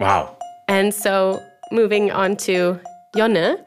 Wow. 0.00 0.36
And 0.68 0.92
so 0.92 1.42
moving 1.70 2.10
on 2.10 2.36
to 2.36 2.80
Jonne. 3.16 3.58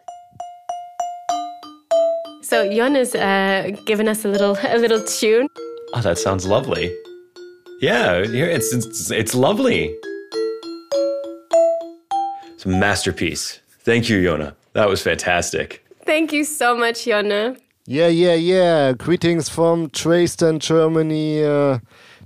So 2.42 2.70
Jonne's 2.70 3.14
uh, 3.14 3.72
given 3.86 4.08
us 4.08 4.24
a 4.26 4.30
little 4.30 4.58
a 4.64 4.78
little 4.78 5.04
tune. 5.04 5.48
Oh, 5.94 6.02
that 6.02 6.18
sounds 6.18 6.46
lovely. 6.46 6.96
Yeah, 7.82 8.16
it's 8.18 8.74
it's, 8.74 9.12
it's 9.12 9.36
lovely. 9.36 9.96
It's 12.54 12.66
a 12.66 12.70
masterpiece. 12.70 13.60
Thank 13.82 14.10
you, 14.10 14.18
Yona. 14.20 14.56
That 14.74 14.90
was 14.90 15.02
fantastic. 15.02 15.86
Thank 16.06 16.34
you 16.34 16.44
so 16.44 16.76
much, 16.76 17.06
Jonne. 17.06 17.58
Yeah, 17.89 18.08
yeah, 18.10 18.34
yeah. 18.34 18.91
Greetings 18.91 19.48
from 19.48 19.88
Dresden, 19.88 20.60
Germany. 20.60 21.41
Uh, 21.41 21.79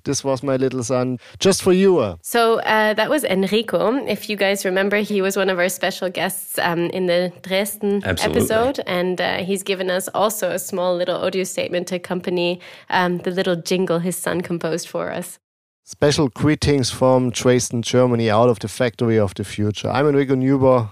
this 0.03 0.23
was 0.23 0.41
my 0.41 0.55
little 0.55 0.83
son. 0.83 1.19
Just 1.37 1.61
for 1.61 1.71
you. 1.71 1.99
Uh. 1.99 2.15
So 2.23 2.61
uh, 2.61 2.95
that 2.95 3.11
was 3.11 3.23
Enrico. 3.23 4.03
If 4.07 4.27
you 4.27 4.37
guys 4.37 4.65
remember, 4.65 4.97
he 4.97 5.21
was 5.21 5.37
one 5.37 5.51
of 5.51 5.59
our 5.59 5.69
special 5.69 6.09
guests 6.09 6.57
um, 6.57 6.89
in 6.89 7.05
the 7.05 7.31
Dresden 7.43 8.01
Absolutely. 8.03 8.41
episode, 8.41 8.79
and 8.87 9.21
uh, 9.21 9.43
he's 9.43 9.61
given 9.61 9.91
us 9.91 10.07
also 10.15 10.49
a 10.49 10.57
small 10.57 10.95
little 10.95 11.17
audio 11.17 11.43
statement 11.43 11.89
to 11.89 11.95
accompany 11.97 12.59
um, 12.89 13.19
the 13.19 13.29
little 13.29 13.55
jingle 13.55 13.99
his 13.99 14.15
son 14.15 14.41
composed 14.41 14.87
for 14.87 15.11
us. 15.11 15.37
Special 15.83 16.29
greetings 16.29 16.89
from 16.89 17.29
Dresden, 17.29 17.83
Germany, 17.83 18.31
out 18.31 18.49
of 18.49 18.57
the 18.57 18.67
factory 18.67 19.19
of 19.19 19.35
the 19.35 19.43
future. 19.43 19.89
I'm 19.91 20.07
Enrico 20.07 20.33
Neuber, 20.33 20.89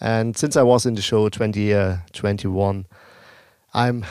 and 0.00 0.34
since 0.34 0.56
I 0.56 0.62
was 0.62 0.86
in 0.86 0.94
the 0.94 1.02
show 1.02 1.28
2021, 1.28 2.86
I'm 3.74 4.04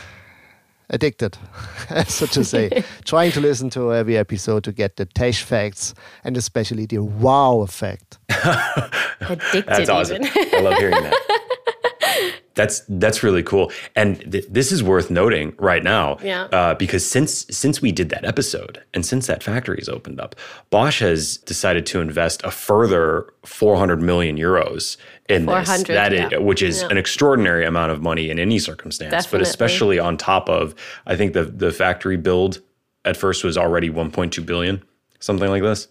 addicted, 0.90 1.38
so 2.08 2.26
to 2.28 2.44
say, 2.44 2.84
trying 3.06 3.32
to 3.34 3.42
listen 3.42 3.70
to 3.72 3.94
every 3.94 4.18
episode 4.18 4.64
to 4.66 4.72
get 4.72 4.96
the 4.96 5.06
Tesh 5.06 5.42
facts 5.42 5.94
and 6.24 6.38
especially 6.38 6.86
the 6.86 7.00
wow 7.00 7.62
effect. 7.62 8.18
Addicted, 9.20 9.66
That's 9.66 9.90
awesome. 9.90 10.24
even. 10.24 10.56
I 10.56 10.60
love 10.62 10.78
hearing 10.78 10.92
that. 11.04 11.14
That's 12.58 12.82
that's 12.90 13.24
really 13.24 13.44
cool, 13.44 13.72
and 13.96 14.20
th- 14.32 14.48
this 14.50 14.72
is 14.72 14.84
worth 14.84 15.10
noting 15.10 15.54
right 15.60 15.84
now, 15.84 16.18
Yeah. 16.24 16.44
uh, 16.52 16.74
because 16.74 17.10
since 17.10 17.46
since 17.50 17.82
we 17.82 17.92
did 17.94 18.10
that 18.10 18.26
episode 18.26 18.82
and 18.94 19.06
since 19.06 19.28
that 19.28 19.44
factory's 19.44 19.88
opened 19.88 20.20
up, 20.20 20.36
Bosch 20.70 21.00
has 21.00 21.38
decided 21.38 21.86
to 21.86 22.02
invest 22.02 22.42
a 22.44 22.52
further 22.52 23.28
400 23.46 24.02
million 24.02 24.38
euros 24.38 24.98
in 25.30 25.46
this. 25.46 25.68
400, 25.68 25.94
That 25.96 26.14
is, 26.14 26.32
yeah. 26.32 26.38
which 26.40 26.62
is 26.62 26.82
Yeah. 26.82 26.88
an 26.92 26.98
extraordinary 26.98 27.66
amount 27.66 27.92
of 27.92 28.02
money 28.02 28.30
in 28.32 28.40
any 28.40 28.60
circumstance, 28.60 29.12
Definitely. 29.12 29.40
but 29.40 29.48
especially 29.48 30.00
on 30.00 30.18
top 30.18 30.50
of, 30.50 30.74
I 31.06 31.16
think 31.16 31.34
the 31.34 31.44
the 31.46 31.72
factory 31.72 32.18
build 32.18 32.60
at 33.06 33.16
first 33.16 33.44
was 33.44 33.58
already 33.58 33.90
1.2 33.90 34.42
billion, 34.46 34.82
something 35.20 35.50
like 35.50 35.62
this. 35.64 35.88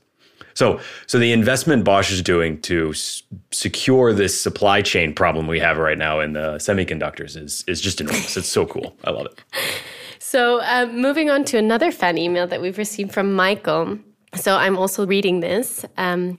So, 0.57 0.81
so 1.07 1.19
the 1.19 1.33
investment 1.33 1.85
Bosch 1.85 2.11
is 2.11 2.23
doing 2.23 2.61
to 2.63 2.91
s- 2.91 3.23
secure 3.53 4.15
this 4.15 4.41
supply 4.41 4.81
chain 4.81 5.15
problem 5.15 5.47
we 5.47 5.61
have 5.61 5.77
right 5.77 5.99
now 5.99 6.21
in 6.21 6.33
the 6.33 6.57
semiconductors 6.57 7.37
is 7.37 7.63
is 7.69 7.81
just 7.81 8.01
enormous. 8.01 8.37
It's 8.37 8.49
so 8.49 8.65
cool. 8.67 8.97
I 9.05 9.11
love 9.11 9.27
it. 9.27 9.39
So, 10.19 10.61
uh, 10.63 10.87
moving 10.91 11.31
on 11.31 11.45
to 11.45 11.59
another 11.59 11.93
fan 11.93 12.17
email 12.19 12.47
that 12.49 12.61
we've 12.61 12.79
received 12.79 13.13
from 13.13 13.35
Michael. 13.35 13.99
So, 14.35 14.57
I'm 14.57 14.77
also 14.79 15.07
reading 15.07 15.41
this. 15.41 15.85
Um, 15.99 16.39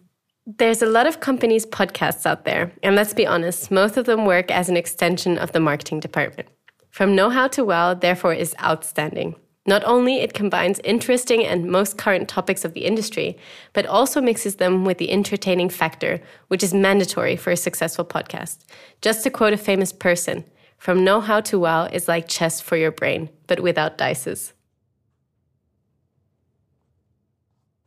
there's 0.58 0.82
a 0.82 0.86
lot 0.88 1.08
of 1.08 1.20
companies' 1.20 1.66
podcasts 1.66 2.26
out 2.26 2.44
there, 2.44 2.72
and 2.82 2.96
let's 2.96 3.14
be 3.14 3.28
honest, 3.28 3.70
most 3.70 3.98
of 3.98 4.06
them 4.06 4.26
work 4.26 4.50
as 4.50 4.70
an 4.70 4.78
extension 4.78 5.38
of 5.38 5.52
the 5.52 5.60
marketing 5.60 6.00
department. 6.00 6.50
From 6.90 7.16
Know 7.16 7.30
How 7.30 7.48
to 7.50 7.64
Well, 7.64 7.96
therefore, 7.96 8.34
is 8.34 8.56
outstanding. 8.64 9.36
Not 9.68 9.84
only 9.84 10.22
it 10.22 10.34
combines 10.34 10.80
interesting 10.86 11.46
and 11.46 11.70
most 11.70 11.98
current 11.98 12.30
topics 12.30 12.64
of 12.64 12.74
the 12.74 12.86
industry, 12.86 13.38
but 13.74 13.86
also 13.86 14.22
mixes 14.22 14.56
them 14.56 14.86
with 14.86 14.98
the 14.98 15.12
entertaining 15.12 15.70
factor, 15.70 16.22
which 16.48 16.64
is 16.64 16.74
mandatory 16.74 17.36
for 17.36 17.52
a 17.52 17.58
successful 17.58 18.06
podcast. 18.06 18.60
Just 19.02 19.24
to 19.24 19.30
quote 19.30 19.52
a 19.52 19.58
famous 19.58 19.92
person, 19.92 20.46
from 20.78 21.04
Know 21.04 21.20
How 21.20 21.42
to 21.42 21.60
Wow 21.60 21.86
is 21.86 22.08
like 22.08 22.30
chess 22.30 22.62
for 22.62 22.78
your 22.78 22.92
brain, 22.92 23.30
but 23.48 23.60
without 23.60 23.98
dices. 23.98 24.54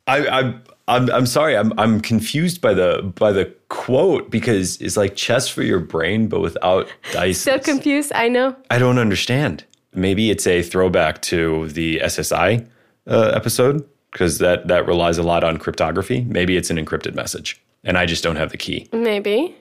I, 0.06 0.26
I 0.26 0.54
I'm 0.88 1.08
I'm 1.10 1.26
sorry. 1.26 1.56
I'm 1.56 1.72
I'm 1.78 2.00
confused 2.00 2.60
by 2.60 2.74
the 2.74 3.12
by 3.14 3.30
the 3.30 3.54
quote 3.68 4.28
because 4.28 4.80
it's 4.80 4.96
like 4.96 5.14
chess 5.14 5.48
for 5.48 5.62
your 5.62 5.78
brain, 5.78 6.28
but 6.28 6.40
without 6.40 6.92
dice. 7.12 7.40
So 7.44 7.58
confused, 7.58 8.12
I 8.12 8.28
know. 8.28 8.56
I 8.70 8.78
don't 8.78 8.98
understand. 8.98 9.64
Maybe 9.92 10.30
it's 10.30 10.46
a 10.46 10.62
throwback 10.62 11.20
to 11.22 11.68
the 11.68 12.00
SSI 12.04 12.66
uh, 13.08 13.32
episode 13.34 13.88
because 14.12 14.38
that 14.38 14.68
that 14.68 14.86
relies 14.86 15.18
a 15.18 15.22
lot 15.22 15.42
on 15.42 15.58
cryptography. 15.58 16.22
Maybe 16.24 16.56
it's 16.56 16.70
an 16.70 16.76
encrypted 16.76 17.14
message, 17.14 17.60
and 17.82 17.98
I 17.98 18.06
just 18.06 18.22
don't 18.22 18.36
have 18.36 18.50
the 18.50 18.56
key. 18.56 18.88
Maybe. 18.92 19.56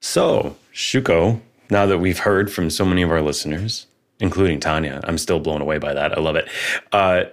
So, 0.00 0.56
Shuko, 0.72 1.40
now 1.70 1.84
that 1.84 1.98
we've 1.98 2.20
heard 2.20 2.50
from 2.50 2.70
so 2.70 2.86
many 2.86 3.02
of 3.02 3.10
our 3.10 3.20
listeners, 3.20 3.86
including 4.20 4.60
Tanja, 4.60 5.00
I'm 5.04 5.18
still 5.18 5.38
blown 5.38 5.60
away 5.60 5.76
by 5.76 5.92
that. 5.92 6.16
I 6.16 6.20
love 6.22 6.36
it. 6.36 6.48
Uh, 6.90 7.24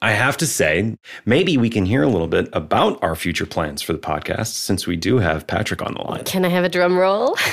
I 0.00 0.12
have 0.12 0.36
to 0.38 0.46
say, 0.46 0.96
maybe 1.26 1.56
we 1.56 1.68
can 1.68 1.84
hear 1.84 2.02
a 2.02 2.08
little 2.08 2.28
bit 2.28 2.48
about 2.52 3.02
our 3.02 3.16
future 3.16 3.46
plans 3.46 3.82
for 3.82 3.92
the 3.92 3.98
podcast 3.98 4.54
since 4.54 4.86
we 4.86 4.94
do 4.96 5.18
have 5.18 5.46
Patrick 5.46 5.82
on 5.82 5.94
the 5.94 6.02
line. 6.02 6.24
Can 6.24 6.44
I 6.44 6.48
have 6.48 6.64
a 6.64 6.68
drum 6.68 6.96
roll? 6.96 7.36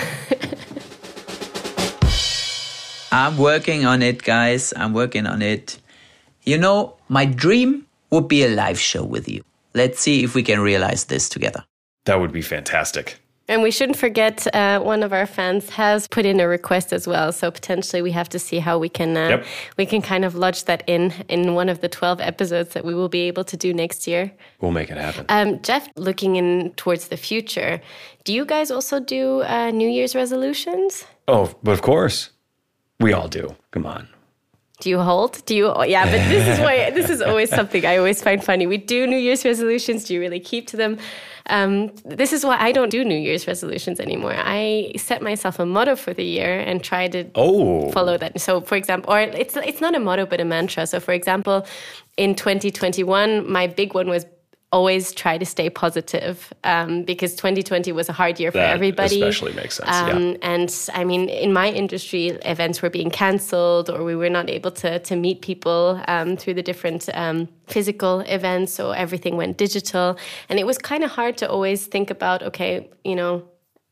I'm 3.11 3.37
working 3.37 3.85
on 3.85 4.01
it, 4.01 4.23
guys. 4.23 4.73
I'm 4.75 4.93
working 4.93 5.25
on 5.25 5.41
it. 5.41 5.79
You 6.43 6.57
know, 6.57 6.95
my 7.09 7.25
dream 7.25 7.87
would 8.11 8.27
be 8.27 8.43
a 8.43 8.49
live 8.49 8.79
show 8.79 9.03
with 9.03 9.27
you. 9.27 9.43
Let's 9.73 9.99
see 9.99 10.23
if 10.23 10.35
we 10.35 10.43
can 10.43 10.59
realize 10.59 11.05
this 11.05 11.27
together. 11.29 11.63
That 12.05 12.19
would 12.19 12.31
be 12.31 12.41
fantastic. 12.41 13.19
And 13.47 13.61
we 13.61 13.69
shouldn't 13.69 13.97
forget 13.99 14.47
uh, 14.55 14.79
one 14.79 15.03
of 15.03 15.13
our 15.13 15.27
fans 15.27 15.69
has 15.69 16.07
put 16.07 16.25
in 16.25 16.39
a 16.39 16.47
request 16.47 16.91
as 16.91 17.07
well. 17.07 17.31
So 17.31 17.51
potentially 17.51 18.01
we 18.01 18.11
have 18.11 18.27
to 18.29 18.39
see 18.39 18.57
how 18.59 18.79
we 18.79 18.89
can 18.89 19.15
uh, 19.15 19.29
Yep. 19.29 19.45
we 19.77 19.85
can 19.85 20.01
kind 20.01 20.25
of 20.25 20.33
lodge 20.35 20.63
that 20.65 20.83
in 20.87 21.13
in 21.29 21.53
one 21.53 21.69
of 21.69 21.79
the 21.81 21.87
twelve 21.89 22.19
episodes 22.21 22.69
that 22.73 22.83
we 22.83 22.93
will 22.95 23.09
be 23.09 23.27
able 23.27 23.43
to 23.43 23.55
do 23.57 23.71
next 23.73 24.07
year. 24.07 24.31
We'll 24.61 24.71
make 24.71 24.89
it 24.89 24.97
happen. 24.97 25.25
Um, 25.29 25.61
Geoff, 25.61 25.87
looking 25.95 26.35
in 26.37 26.71
towards 26.75 27.07
the 27.09 27.17
future, 27.17 27.79
do 28.23 28.33
you 28.33 28.45
guys 28.45 28.71
also 28.71 28.99
do 28.99 29.41
uh, 29.43 29.69
New 29.71 29.89
Year's 29.89 30.15
resolutions? 30.15 31.05
Oh, 31.27 31.53
but 31.61 31.71
of 31.73 31.81
course, 31.81 32.31
we 32.99 33.13
all 33.13 33.27
do. 33.27 33.55
Come 33.71 33.85
on. 33.85 34.07
Do 34.81 34.89
you 34.89 34.99
hold? 34.99 35.43
Do 35.45 35.55
you? 35.55 35.73
Yeah, 35.85 36.03
but 36.05 36.27
this 36.29 36.47
is 36.47 36.59
why 36.59 36.89
this 36.97 37.09
is 37.09 37.21
always 37.21 37.49
something 37.49 37.85
I 37.85 37.97
always 37.97 38.21
find 38.21 38.43
funny. 38.43 38.67
We 38.67 38.77
do 38.77 39.07
New 39.07 39.17
Year's 39.17 39.45
resolutions. 39.45 40.03
Do 40.05 40.13
you 40.13 40.19
really 40.19 40.39
keep 40.39 40.67
to 40.67 40.77
them? 40.77 40.97
Um, 41.47 41.91
this 42.03 42.33
is 42.33 42.43
why 42.43 42.57
I 42.59 42.71
don't 42.71 42.89
do 42.89 43.05
New 43.05 43.15
Year's 43.17 43.47
resolutions 43.47 43.99
anymore. 43.99 44.33
I 44.35 44.91
set 44.97 45.21
myself 45.21 45.59
a 45.59 45.65
motto 45.65 45.95
for 45.95 46.11
the 46.13 46.23
year 46.25 46.59
and 46.59 46.83
try 46.83 47.07
to 47.09 47.25
Oh. 47.35 47.89
follow 47.91 48.17
that. 48.17 48.41
So, 48.41 48.61
for 48.61 48.75
example, 48.75 49.13
or 49.13 49.19
it's 49.21 49.55
it's 49.55 49.79
not 49.79 49.95
a 49.95 49.99
motto 49.99 50.25
but 50.25 50.41
a 50.41 50.45
mantra. 50.45 50.85
So, 50.87 50.99
for 50.99 51.13
example, 51.13 51.65
in 52.17 52.35
2021, 52.35 53.49
my 53.49 53.67
big 53.67 53.93
one 53.93 54.09
was 54.09 54.25
always 54.77 55.03
try 55.23 55.35
to 55.43 55.45
stay 55.55 55.67
positive 55.83 56.35
um, 56.73 56.91
because 57.11 57.31
2020 57.35 57.91
was 57.99 58.07
a 58.09 58.15
hard 58.21 58.35
year 58.41 58.51
for 58.51 58.57
That 58.65 58.75
everybody. 58.77 59.17
especially 59.21 59.53
makes 59.61 59.75
sense, 59.79 59.89
yeah. 59.89 60.15
Um, 60.15 60.37
And 60.53 60.69
I 60.99 61.03
mean, 61.11 61.23
in 61.45 61.51
my 61.61 61.67
industry, 61.81 62.23
events 62.55 62.77
were 62.83 62.91
being 62.99 63.11
cancelled, 63.23 63.87
or 63.93 63.99
we 64.11 64.15
were 64.23 64.33
not 64.37 64.47
able 64.57 64.71
to 64.81 64.89
to 65.09 65.13
meet 65.25 65.37
people 65.51 65.79
um, 66.13 66.29
through 66.39 66.55
the 66.59 66.65
different 66.71 67.01
um, 67.23 67.37
physical 67.75 68.15
events. 68.37 68.69
So 68.77 68.83
everything 69.05 69.33
went 69.41 69.53
digital, 69.65 70.07
and 70.49 70.55
it 70.61 70.65
was 70.71 70.77
kind 70.91 71.03
of 71.07 71.09
hard 71.19 71.33
to 71.41 71.45
always 71.55 71.79
think 71.93 72.07
about, 72.17 72.39
okay, 72.49 72.71
you 73.11 73.15
know. 73.21 73.33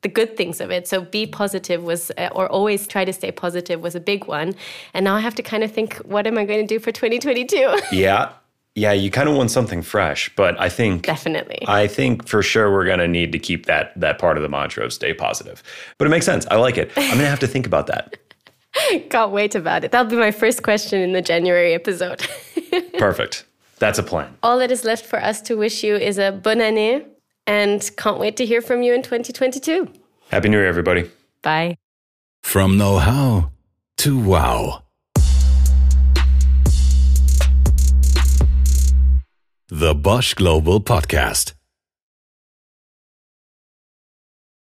The 0.09 0.15
good 0.21 0.31
things 0.39 0.57
of 0.63 0.69
it. 0.77 0.83
So, 0.91 0.95
be 1.17 1.23
positive 1.43 1.79
was, 1.91 2.01
uh, 2.17 2.37
or 2.37 2.45
always 2.57 2.81
try 2.93 3.03
to 3.09 3.13
stay 3.19 3.31
positive 3.45 3.77
was 3.87 3.95
a 3.95 4.03
big 4.11 4.21
one. 4.39 4.49
And 4.93 5.01
now 5.07 5.15
I 5.19 5.21
have 5.27 5.35
to 5.39 5.43
kind 5.51 5.63
of 5.63 5.71
think, 5.77 5.89
what 6.13 6.23
am 6.29 6.35
I 6.41 6.43
going 6.49 6.67
to 6.67 6.71
do 6.75 6.79
for 6.85 6.91
2022? 6.91 7.79
Yeah. 8.05 8.23
Yeah, 8.75 8.91
you 8.91 9.11
kind 9.11 9.29
of 9.29 9.35
want 9.35 9.51
something 9.51 9.83
fresh, 9.83 10.33
but 10.35 10.59
I 10.59 10.67
think 10.67 11.05
Definitely. 11.05 11.63
I 11.67 11.85
think 11.87 12.27
for 12.27 12.41
sure 12.41 12.71
we're 12.71 12.85
going 12.85 12.99
to 12.99 13.07
need 13.07 13.31
to 13.33 13.39
keep 13.39 13.67
that 13.67 13.93
that 13.99 14.17
part 14.17 14.37
of 14.37 14.43
the 14.43 14.49
mantra 14.49 14.83
of 14.83 14.91
stay 14.91 15.13
positive. 15.13 15.61
But 15.97 16.07
it 16.07 16.09
makes 16.09 16.25
sense. 16.25 16.47
I 16.49 16.55
like 16.55 16.77
it. 16.77 16.91
I'm 16.97 17.09
going 17.09 17.19
to 17.19 17.27
have 17.27 17.39
to 17.41 17.47
think 17.47 17.67
about 17.67 17.87
that. 17.87 18.17
Can't 19.09 19.31
wait 19.31 19.53
about 19.53 19.83
it. 19.83 19.91
That'll 19.91 20.09
be 20.09 20.17
my 20.17 20.31
first 20.31 20.63
question 20.63 20.99
in 21.01 21.13
the 21.13 21.21
January 21.21 21.73
episode. 21.73 22.27
Perfect. 22.97 23.45
That's 23.77 23.99
a 23.99 24.03
plan. 24.03 24.35
All 24.41 24.57
that 24.59 24.71
is 24.71 24.83
left 24.83 25.05
for 25.05 25.21
us 25.21 25.41
to 25.43 25.55
wish 25.55 25.83
you 25.83 25.95
is 25.95 26.17
a 26.17 26.31
bonne 26.31 26.59
année 26.59 27.05
and 27.45 27.91
can't 27.97 28.19
wait 28.19 28.37
to 28.37 28.45
hear 28.45 28.61
from 28.61 28.81
you 28.81 28.93
in 28.93 29.03
2022. 29.03 29.87
Happy 30.29 30.49
New 30.49 30.57
Year 30.57 30.67
everybody. 30.67 31.11
Bye. 31.41 31.77
From 32.41 32.77
know 32.77 32.97
how 32.97 33.51
to 33.97 34.17
wow. 34.17 34.82
The 39.75 39.95
Bosch 39.95 40.35
Global 40.35 40.81
Podcast. 40.81 41.55